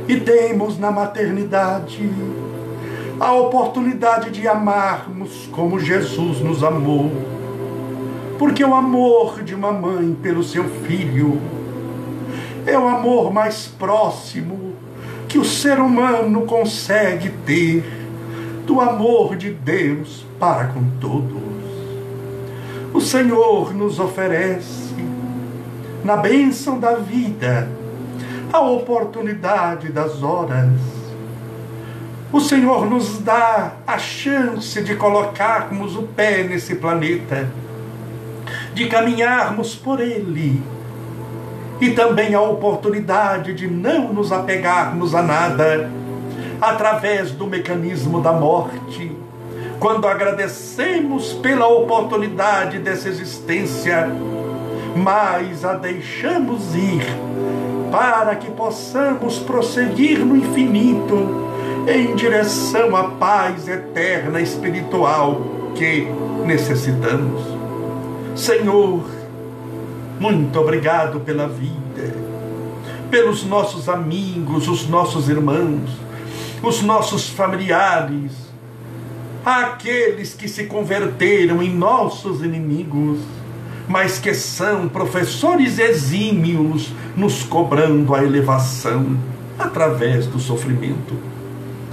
e 0.07 0.19
temos 0.19 0.77
na 0.77 0.91
maternidade 0.91 2.09
a 3.19 3.33
oportunidade 3.33 4.29
de 4.29 4.47
amarmos 4.47 5.49
como 5.51 5.79
Jesus 5.79 6.41
nos 6.41 6.63
amou. 6.63 7.11
Porque 8.37 8.63
o 8.63 8.73
amor 8.73 9.41
de 9.41 9.55
uma 9.55 9.71
mãe 9.71 10.13
pelo 10.21 10.43
seu 10.43 10.65
filho 10.65 11.39
é 12.65 12.77
o 12.77 12.87
amor 12.87 13.31
mais 13.33 13.67
próximo 13.67 14.73
que 15.29 15.37
o 15.37 15.45
ser 15.45 15.79
humano 15.79 16.41
consegue 16.45 17.29
ter 17.45 17.83
do 18.65 18.81
amor 18.81 19.35
de 19.35 19.51
Deus 19.51 20.25
para 20.39 20.67
com 20.67 20.83
todos. 20.99 21.45
O 22.93 22.99
Senhor 22.99 23.73
nos 23.73 23.99
oferece, 23.99 24.93
na 26.03 26.17
bênção 26.17 26.79
da 26.79 26.95
vida, 26.95 27.69
a 28.55 28.61
oportunidade 28.61 29.91
das 29.91 30.23
horas. 30.23 30.69
O 32.31 32.39
Senhor 32.39 32.85
nos 32.89 33.19
dá 33.19 33.73
a 33.85 33.97
chance 33.97 34.81
de 34.81 34.95
colocarmos 34.95 35.95
o 35.95 36.03
pé 36.03 36.43
nesse 36.43 36.75
planeta, 36.75 37.49
de 38.73 38.87
caminharmos 38.87 39.75
por 39.75 39.99
ele, 39.99 40.63
e 41.81 41.91
também 41.91 42.33
a 42.33 42.41
oportunidade 42.41 43.53
de 43.53 43.67
não 43.67 44.13
nos 44.13 44.31
apegarmos 44.31 45.13
a 45.13 45.21
nada 45.21 45.89
através 46.61 47.31
do 47.31 47.47
mecanismo 47.47 48.21
da 48.21 48.31
morte. 48.31 49.11
Quando 49.79 50.07
agradecemos 50.07 51.33
pela 51.33 51.67
oportunidade 51.67 52.79
dessa 52.79 53.09
existência, 53.09 54.07
mas 54.95 55.65
a 55.65 55.73
deixamos 55.73 56.73
ir 56.73 57.05
para 57.91 58.35
que 58.35 58.49
possamos 58.51 59.39
prosseguir 59.39 60.19
no 60.19 60.35
infinito 60.35 61.45
em 61.87 62.15
direção 62.15 62.95
à 62.95 63.09
paz 63.11 63.67
eterna 63.67 64.41
espiritual 64.41 65.41
que 65.75 66.07
necessitamos. 66.45 67.41
Senhor, 68.35 69.03
muito 70.19 70.59
obrigado 70.59 71.19
pela 71.19 71.47
vida, 71.47 72.15
pelos 73.11 73.45
nossos 73.45 73.87
amigos, 73.87 74.67
os 74.67 74.87
nossos 74.87 75.29
irmãos, 75.29 75.89
os 76.63 76.81
nossos 76.81 77.29
familiares, 77.29 78.31
aqueles 79.45 80.33
que 80.33 80.47
se 80.47 80.65
converteram 80.65 81.61
em 81.61 81.69
nossos 81.69 82.41
inimigos, 82.41 83.19
mas 83.87 84.19
que 84.19 84.33
são 84.33 84.87
professores 84.87 85.79
exímios, 85.79 86.91
nos 87.15 87.43
cobrando 87.43 88.13
a 88.13 88.23
elevação 88.23 89.17
através 89.57 90.27
do 90.27 90.39
sofrimento. 90.39 91.15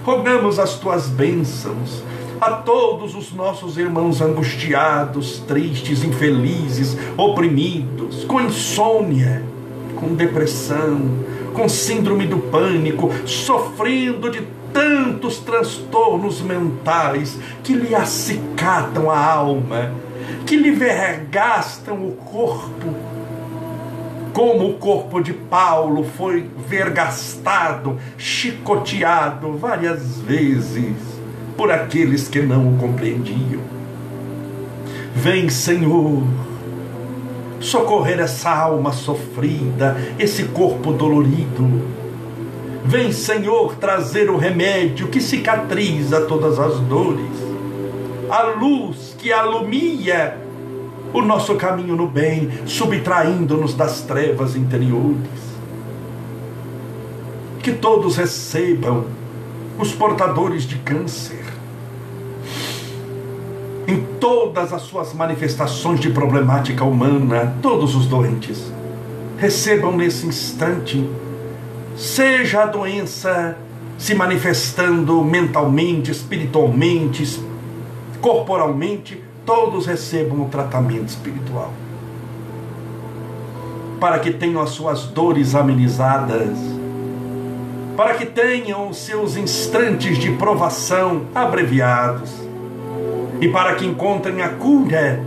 Rogamos 0.05 0.59
as 0.59 0.75
tuas 0.75 1.09
bênçãos 1.09 2.03
a 2.41 2.51
todos 2.51 3.15
os 3.15 3.33
nossos 3.33 3.79
irmãos 3.79 4.21
angustiados, 4.21 5.39
tristes, 5.47 6.03
infelizes, 6.03 6.97
oprimidos, 7.17 8.25
com 8.25 8.41
insônia, 8.41 9.45
com 9.95 10.15
depressão, 10.15 11.01
com 11.55 11.69
síndrome 11.69 12.27
do 12.27 12.39
pânico, 12.39 13.11
sofrendo 13.25 14.29
de 14.29 14.43
tantos 14.73 15.39
transtornos 15.39 16.41
mentais 16.41 17.39
que 17.63 17.75
lhe 17.75 17.95
acicatam 17.95 19.09
a 19.09 19.25
alma, 19.25 19.93
que 20.47 20.57
lhe 20.57 20.71
vergastam 20.71 22.07
o 22.07 22.13
corpo, 22.13 22.95
como 24.33 24.71
o 24.71 24.75
corpo 24.75 25.21
de 25.21 25.33
Paulo 25.33 26.05
foi 26.05 26.49
vergastado, 26.69 27.99
chicoteado 28.17 29.57
várias 29.57 30.19
vezes 30.21 30.97
por 31.57 31.71
aqueles 31.71 32.29
que 32.29 32.41
não 32.41 32.75
o 32.75 32.79
compreendiam. 32.79 33.61
Vem, 35.15 35.51
Senhor, 35.51 36.23
socorrer 37.61 38.19
essa 38.19 38.51
alma 38.51 38.93
sofrida, 38.93 39.97
esse 40.19 40.45
corpo 40.45 40.93
dolorido 40.93 42.03
Vem, 42.85 43.13
Senhor, 43.13 43.77
trazer 43.77 44.29
o 44.29 44.37
remédio 44.37 45.07
que 45.07 45.21
cicatriza 45.21 46.23
todas 46.23 46.59
as 46.59 46.81
dores, 46.81 47.31
a 48.29 48.43
luz 48.43 49.12
que 49.23 49.33
alumia 49.33 50.37
o 51.15 51.23
nosso 51.23 51.55
caminho 51.55 51.95
no 51.95 52.09
bem, 52.09 52.51
subtraindo-nos 52.67 53.73
das 53.73 54.01
trevas 54.01 54.57
interiores. 54.57 55.31
Que 57.63 57.71
todos 57.71 58.17
recebam 58.17 59.05
os 59.79 59.93
portadores 59.93 60.65
de 60.65 60.77
câncer, 60.79 61.45
em 63.87 64.05
todas 64.19 64.73
as 64.73 64.83
suas 64.83 65.15
manifestações 65.15 66.01
de 66.01 66.11
problemática 66.11 66.85
humana, 66.85 67.55
todos 67.63 67.95
os 67.95 68.07
doentes, 68.07 68.73
recebam 69.39 69.97
nesse 69.97 70.27
instante 70.27 71.09
seja 71.97 72.63
a 72.63 72.67
doença 72.67 73.57
se 73.99 74.15
manifestando 74.15 75.23
mentalmente, 75.23 76.11
espiritualmente, 76.11 77.52
corporalmente, 78.23 79.23
todos 79.45 79.85
recebam 79.85 80.43
o 80.43 80.49
tratamento 80.49 81.09
espiritual. 81.09 81.73
Para 84.01 84.21
que 84.21 84.31
tenham 84.31 84.63
as 84.63 84.71
suas 84.71 85.07
dores 85.07 85.55
amenizadas, 85.55 86.57
para 87.97 88.15
que 88.15 88.25
tenham 88.25 88.89
os 88.89 88.97
seus 88.97 89.37
instantes 89.37 90.17
de 90.19 90.31
provação 90.33 91.23
abreviados, 91.35 92.31
e 93.41 93.49
para 93.49 93.75
que 93.75 93.85
encontrem 93.85 94.41
a 94.41 94.51
cura, 94.51 95.21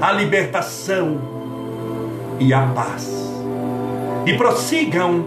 a 0.00 0.10
libertação 0.10 1.20
e 2.40 2.52
a 2.52 2.62
paz. 2.74 3.08
E 4.26 4.36
prossigam 4.36 5.26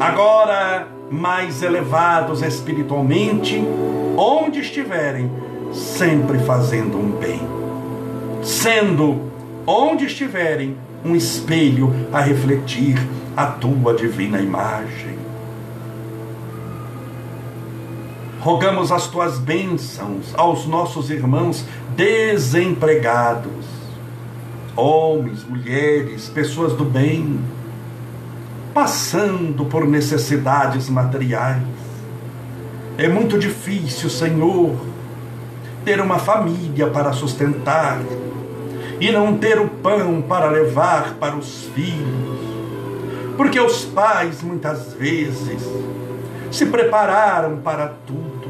agora 0.00 0.88
mais 1.10 1.62
elevados 1.62 2.42
espiritualmente, 2.42 3.64
onde 4.16 4.60
estiverem, 4.60 5.30
sempre 5.72 6.38
fazendo 6.40 6.98
um 6.98 7.10
bem, 7.10 7.40
sendo 8.42 9.30
onde 9.66 10.06
estiverem 10.06 10.76
um 11.04 11.14
espelho 11.14 11.94
a 12.12 12.20
refletir 12.20 12.96
a 13.36 13.46
tua 13.46 13.94
divina 13.94 14.40
imagem. 14.40 15.18
Rogamos 18.40 18.92
as 18.92 19.08
tuas 19.08 19.38
bênçãos 19.38 20.32
aos 20.34 20.66
nossos 20.66 21.10
irmãos 21.10 21.64
desempregados, 21.96 23.66
homens, 24.76 25.44
mulheres, 25.44 26.28
pessoas 26.28 26.72
do 26.72 26.84
bem, 26.84 27.40
passando 28.72 29.64
por 29.64 29.86
necessidades 29.86 30.88
materiais. 30.88 31.62
É 32.96 33.08
muito 33.08 33.38
difícil, 33.38 34.08
Senhor, 34.08 34.76
ter 35.84 36.00
uma 36.00 36.18
família 36.18 36.88
para 36.88 37.12
sustentar 37.12 38.00
e 39.00 39.10
não 39.10 39.36
ter 39.36 39.60
o 39.60 39.68
pão 39.68 40.22
para 40.22 40.50
levar 40.50 41.14
para 41.14 41.36
os 41.36 41.64
filhos. 41.74 42.38
Porque 43.36 43.60
os 43.60 43.84
pais 43.84 44.42
muitas 44.42 44.92
vezes 44.94 45.62
se 46.50 46.66
prepararam 46.66 47.58
para 47.58 47.94
tudo, 48.06 48.48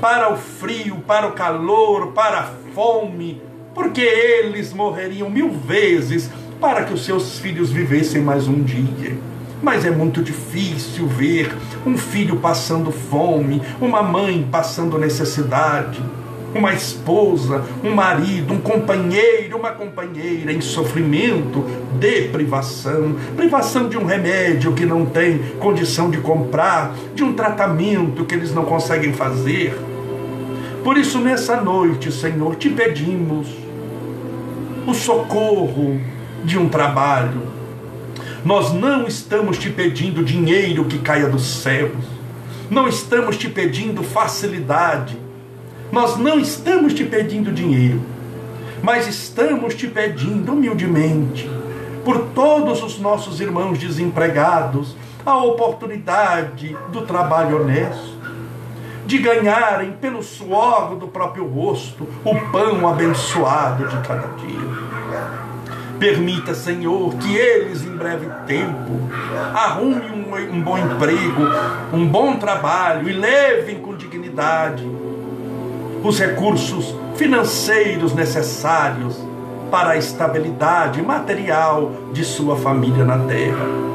para 0.00 0.32
o 0.32 0.36
frio, 0.36 0.96
para 1.06 1.28
o 1.28 1.32
calor, 1.32 2.08
para 2.08 2.40
a 2.40 2.48
fome, 2.74 3.40
porque 3.74 4.00
eles 4.00 4.72
morreriam 4.72 5.30
mil 5.30 5.50
vezes 5.50 6.30
para 6.60 6.84
que 6.84 6.92
os 6.92 7.04
seus 7.04 7.38
filhos 7.38 7.70
vivessem 7.70 8.22
mais 8.22 8.48
um 8.48 8.62
dia. 8.62 9.16
Mas 9.62 9.84
é 9.84 9.90
muito 9.90 10.22
difícil 10.22 11.06
ver 11.06 11.54
um 11.86 11.96
filho 11.96 12.36
passando 12.36 12.90
fome, 12.90 13.62
uma 13.80 14.02
mãe 14.02 14.46
passando 14.50 14.98
necessidade, 14.98 16.02
uma 16.54 16.72
esposa, 16.72 17.64
um 17.82 17.94
marido, 17.94 18.52
um 18.52 18.60
companheiro, 18.60 19.56
uma 19.56 19.70
companheira 19.70 20.52
em 20.52 20.60
sofrimento 20.60 21.64
de 21.98 22.28
privação, 22.28 23.16
privação 23.36 23.88
de 23.88 23.96
um 23.96 24.04
remédio 24.04 24.72
que 24.72 24.84
não 24.84 25.06
tem 25.06 25.38
condição 25.58 26.10
de 26.10 26.18
comprar, 26.18 26.94
de 27.14 27.24
um 27.24 27.32
tratamento 27.32 28.24
que 28.24 28.34
eles 28.34 28.54
não 28.54 28.64
conseguem 28.64 29.12
fazer. 29.12 29.74
Por 30.84 30.98
isso, 30.98 31.18
nessa 31.18 31.60
noite, 31.60 32.10
Senhor, 32.10 32.56
te 32.56 32.68
pedimos 32.68 33.48
o 34.86 34.92
socorro 34.92 36.00
de 36.44 36.58
um 36.58 36.68
trabalho. 36.68 37.42
Nós 38.44 38.72
não 38.72 39.06
estamos 39.06 39.56
te 39.56 39.70
pedindo 39.70 40.24
dinheiro 40.24 40.84
que 40.84 40.98
caia 40.98 41.28
dos 41.28 41.62
céus, 41.62 41.92
não 42.68 42.88
estamos 42.88 43.36
te 43.36 43.48
pedindo 43.48 44.02
facilidade, 44.02 45.16
nós 45.92 46.16
não 46.16 46.38
estamos 46.38 46.94
te 46.94 47.04
pedindo 47.04 47.52
dinheiro, 47.52 48.00
mas 48.82 49.06
estamos 49.06 49.74
te 49.74 49.86
pedindo 49.86 50.52
humildemente 50.52 51.48
por 52.02 52.28
todos 52.34 52.82
os 52.82 52.98
nossos 52.98 53.42
irmãos 53.42 53.78
desempregados 53.78 54.96
a 55.24 55.36
oportunidade 55.36 56.74
do 56.90 57.02
trabalho 57.02 57.60
honesto, 57.60 58.16
de 59.04 59.18
ganharem 59.18 59.92
pelo 59.92 60.22
suor 60.22 60.96
do 60.96 61.08
próprio 61.08 61.46
rosto 61.46 62.08
o 62.24 62.40
pão 62.50 62.88
abençoado 62.88 63.86
de 63.86 63.96
cada 64.08 64.28
dia. 64.38 64.82
Permita, 65.98 66.54
Senhor, 66.54 67.14
que 67.16 67.36
eles 67.36 67.84
em 67.84 67.94
breve 67.94 68.26
tempo 68.46 68.98
arrumem 69.54 70.10
um, 70.10 70.56
um 70.56 70.62
bom 70.62 70.78
emprego, 70.78 71.42
um 71.92 72.06
bom 72.06 72.36
trabalho 72.36 73.08
e 73.08 73.12
levem 73.12 73.78
com 73.78 73.94
dignidade 73.94 74.84
os 76.02 76.18
recursos 76.18 76.94
financeiros 77.16 78.12
necessários 78.14 79.16
para 79.70 79.90
a 79.90 79.96
estabilidade 79.96 81.00
material 81.00 81.92
de 82.12 82.24
sua 82.24 82.56
família 82.56 83.04
na 83.04 83.18
terra. 83.20 83.92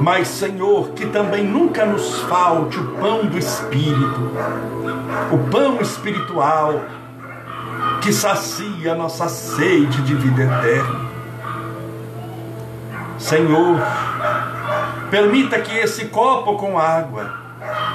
Mas, 0.00 0.28
Senhor, 0.28 0.90
que 0.90 1.06
também 1.06 1.44
nunca 1.44 1.84
nos 1.84 2.20
falte 2.22 2.78
o 2.78 2.84
pão 2.96 3.26
do 3.26 3.38
Espírito, 3.38 4.30
o 5.32 5.38
pão 5.50 5.80
espiritual 5.80 6.80
que 8.00 8.12
sacia 8.12 8.92
a 8.92 8.94
nossa 8.94 9.28
sede 9.28 10.02
de 10.02 10.14
vida 10.14 10.42
eterna. 10.42 11.00
Senhor, 13.18 13.78
permita 15.10 15.58
que 15.60 15.74
esse 15.74 16.06
copo 16.06 16.56
com 16.56 16.78
água, 16.78 17.32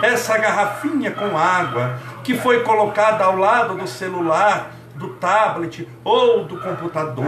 essa 0.01 0.37
garrafinha 0.37 1.11
com 1.11 1.37
água, 1.37 1.93
que 2.29 2.37
foi 2.37 2.59
colocada 2.59 3.23
ao 3.23 3.37
lado 3.37 3.73
do 3.73 3.87
celular, 3.87 4.69
do 4.93 5.07
tablet 5.15 5.89
ou 6.03 6.45
do 6.45 6.57
computador, 6.57 7.25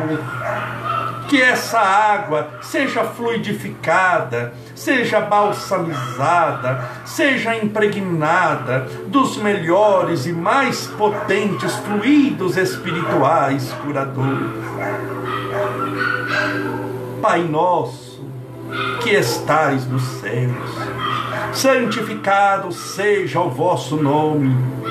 que 1.28 1.42
essa 1.42 1.80
água 1.80 2.60
seja 2.62 3.04
fluidificada, 3.06 4.54
seja 4.76 5.20
balsamizada, 5.20 6.88
seja 7.04 7.56
impregnada 7.56 8.82
dos 9.08 9.38
melhores 9.38 10.28
e 10.28 10.34
mais 10.34 10.86
potentes 10.86 11.74
fluidos 11.78 12.56
espirituais 12.56 13.74
curadores. 13.82 14.52
Pai 17.20 17.42
nosso, 17.42 18.24
que 19.02 19.10
estais 19.10 19.88
nos 19.88 20.04
céus, 20.04 20.76
santificado 21.54 22.72
seja 22.72 23.40
o 23.40 23.50
vosso 23.50 23.96
nome 23.96 24.91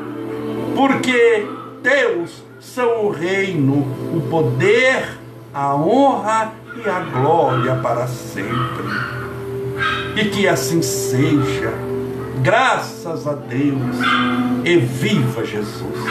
porque 0.75 1.47
Deus 1.81 2.43
são 2.59 3.05
o 3.05 3.09
reino, 3.11 3.87
o 4.15 4.21
poder, 4.29 5.17
a 5.53 5.75
honra 5.75 6.53
e 6.75 6.87
a 6.87 6.99
glória 6.99 7.75
para 7.75 8.07
sempre. 8.07 8.85
E 10.15 10.25
que 10.29 10.47
assim 10.47 10.81
seja, 10.81 11.73
graças 12.41 13.27
a 13.27 13.33
Deus, 13.33 13.97
e 14.63 14.77
viva 14.77 15.45
Jesus. 15.45 16.05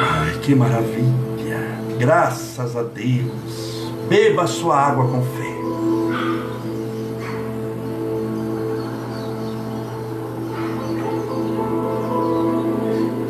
Ai, 0.00 0.38
que 0.42 0.54
maravilha, 0.54 1.78
graças 1.98 2.76
a 2.76 2.82
Deus. 2.82 3.92
Beba 4.08 4.46
sua 4.46 4.76
água 4.76 5.06
com 5.08 5.22
fé. 5.22 5.53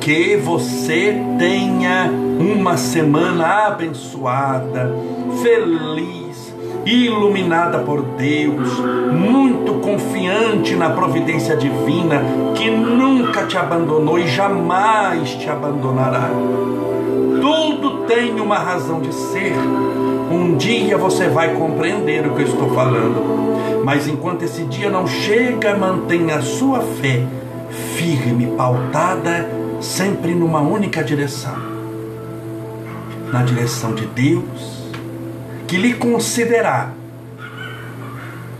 Que 0.04 0.36
você 0.36 1.16
tenha 1.38 2.10
uma 2.38 2.76
semana 2.76 3.68
abençoada, 3.68 4.94
feliz, 5.42 6.54
iluminada 6.84 7.78
por 7.78 8.02
Deus, 8.02 8.68
muito 9.10 9.80
confiante 9.80 10.76
na 10.76 10.90
providência 10.90 11.56
divina 11.56 12.22
que 12.54 12.70
nunca 12.70 13.46
te 13.46 13.56
abandonou 13.56 14.18
e 14.18 14.28
jamais 14.28 15.30
te 15.36 15.48
abandonará. 15.48 16.28
Tudo 17.40 18.04
tem 18.06 18.38
uma 18.38 18.58
razão 18.58 19.00
de 19.00 19.14
ser. 19.14 19.54
Um 20.30 20.54
dia 20.58 20.98
você 20.98 21.28
vai 21.28 21.54
compreender 21.54 22.26
o 22.26 22.34
que 22.34 22.42
eu 22.42 22.46
estou 22.46 22.74
falando. 22.74 23.82
Mas 23.82 24.06
enquanto 24.06 24.42
esse 24.42 24.64
dia 24.64 24.90
não 24.90 25.06
chega, 25.06 25.74
mantenha 25.74 26.36
a 26.36 26.42
sua 26.42 26.80
fé 26.80 27.22
firme, 27.96 28.48
pautada 28.48 29.63
sempre 29.84 30.34
numa 30.34 30.60
única 30.60 31.04
direção 31.04 31.74
na 33.30 33.42
direção 33.42 33.94
de 33.94 34.06
Deus, 34.06 34.92
que 35.66 35.76
lhe 35.76 35.94
concederá 35.94 36.92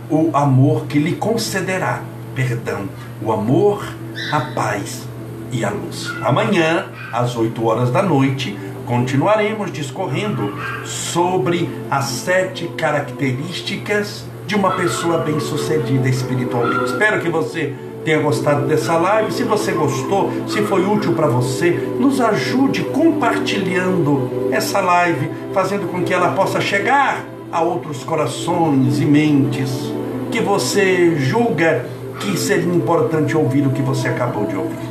o 0.09 0.29
amor, 0.35 0.85
que 0.85 0.99
lhe 0.99 1.13
concederá, 1.13 2.01
perdão, 2.35 2.87
o 3.21 3.31
amor, 3.31 3.85
a 4.31 4.41
paz 4.53 5.07
e 5.51 5.63
a 5.63 5.69
luz. 5.69 6.11
Amanhã, 6.21 6.87
às 7.11 7.35
8 7.35 7.65
horas 7.65 7.89
da 7.89 8.03
noite, 8.03 8.57
continuaremos 8.85 9.71
discorrendo 9.71 10.53
sobre 10.85 11.69
as 11.89 12.05
sete 12.05 12.67
características 12.77 14.25
de 14.45 14.55
uma 14.55 14.71
pessoa 14.71 15.19
bem-sucedida 15.19 16.07
espiritualmente. 16.07 16.91
Espero 16.91 17.21
que 17.21 17.29
você 17.29 17.73
tenha 18.05 18.19
gostado 18.19 18.67
dessa 18.67 18.95
live. 18.95 19.33
Se 19.33 19.43
você 19.43 19.71
gostou, 19.71 20.31
se 20.47 20.61
foi 20.61 20.85
útil 20.85 21.13
para 21.13 21.27
você, 21.27 21.71
nos 21.99 22.21
ajude 22.21 22.83
compartilhando 22.83 24.47
essa 24.51 24.79
live, 24.79 25.29
fazendo 25.51 25.91
com 25.91 26.03
que 26.03 26.13
ela 26.13 26.29
possa 26.29 26.61
chegar 26.61 27.25
a 27.51 27.61
outros 27.61 28.03
corações 28.03 28.99
e 28.99 29.05
mentes 29.05 29.91
que 30.31 30.39
você 30.39 31.15
julga 31.17 31.85
que 32.19 32.37
seria 32.37 32.73
importante 32.73 33.35
ouvir 33.35 33.65
o 33.65 33.71
que 33.71 33.81
você 33.81 34.07
acabou 34.07 34.45
de 34.45 34.55
ouvir. 34.55 34.89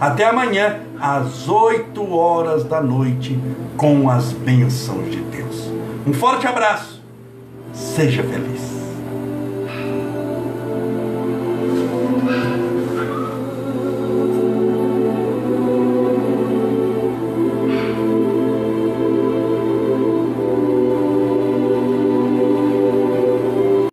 Até 0.00 0.24
amanhã, 0.24 0.80
às 1.00 1.48
8 1.48 2.14
horas 2.14 2.64
da 2.64 2.80
noite, 2.80 3.38
com 3.76 4.08
as 4.08 4.32
bênçãos 4.32 5.10
de 5.10 5.18
Deus. 5.18 5.70
Um 6.06 6.12
forte 6.12 6.46
abraço. 6.46 7.02
Seja 7.72 8.22
feliz. 8.22 8.71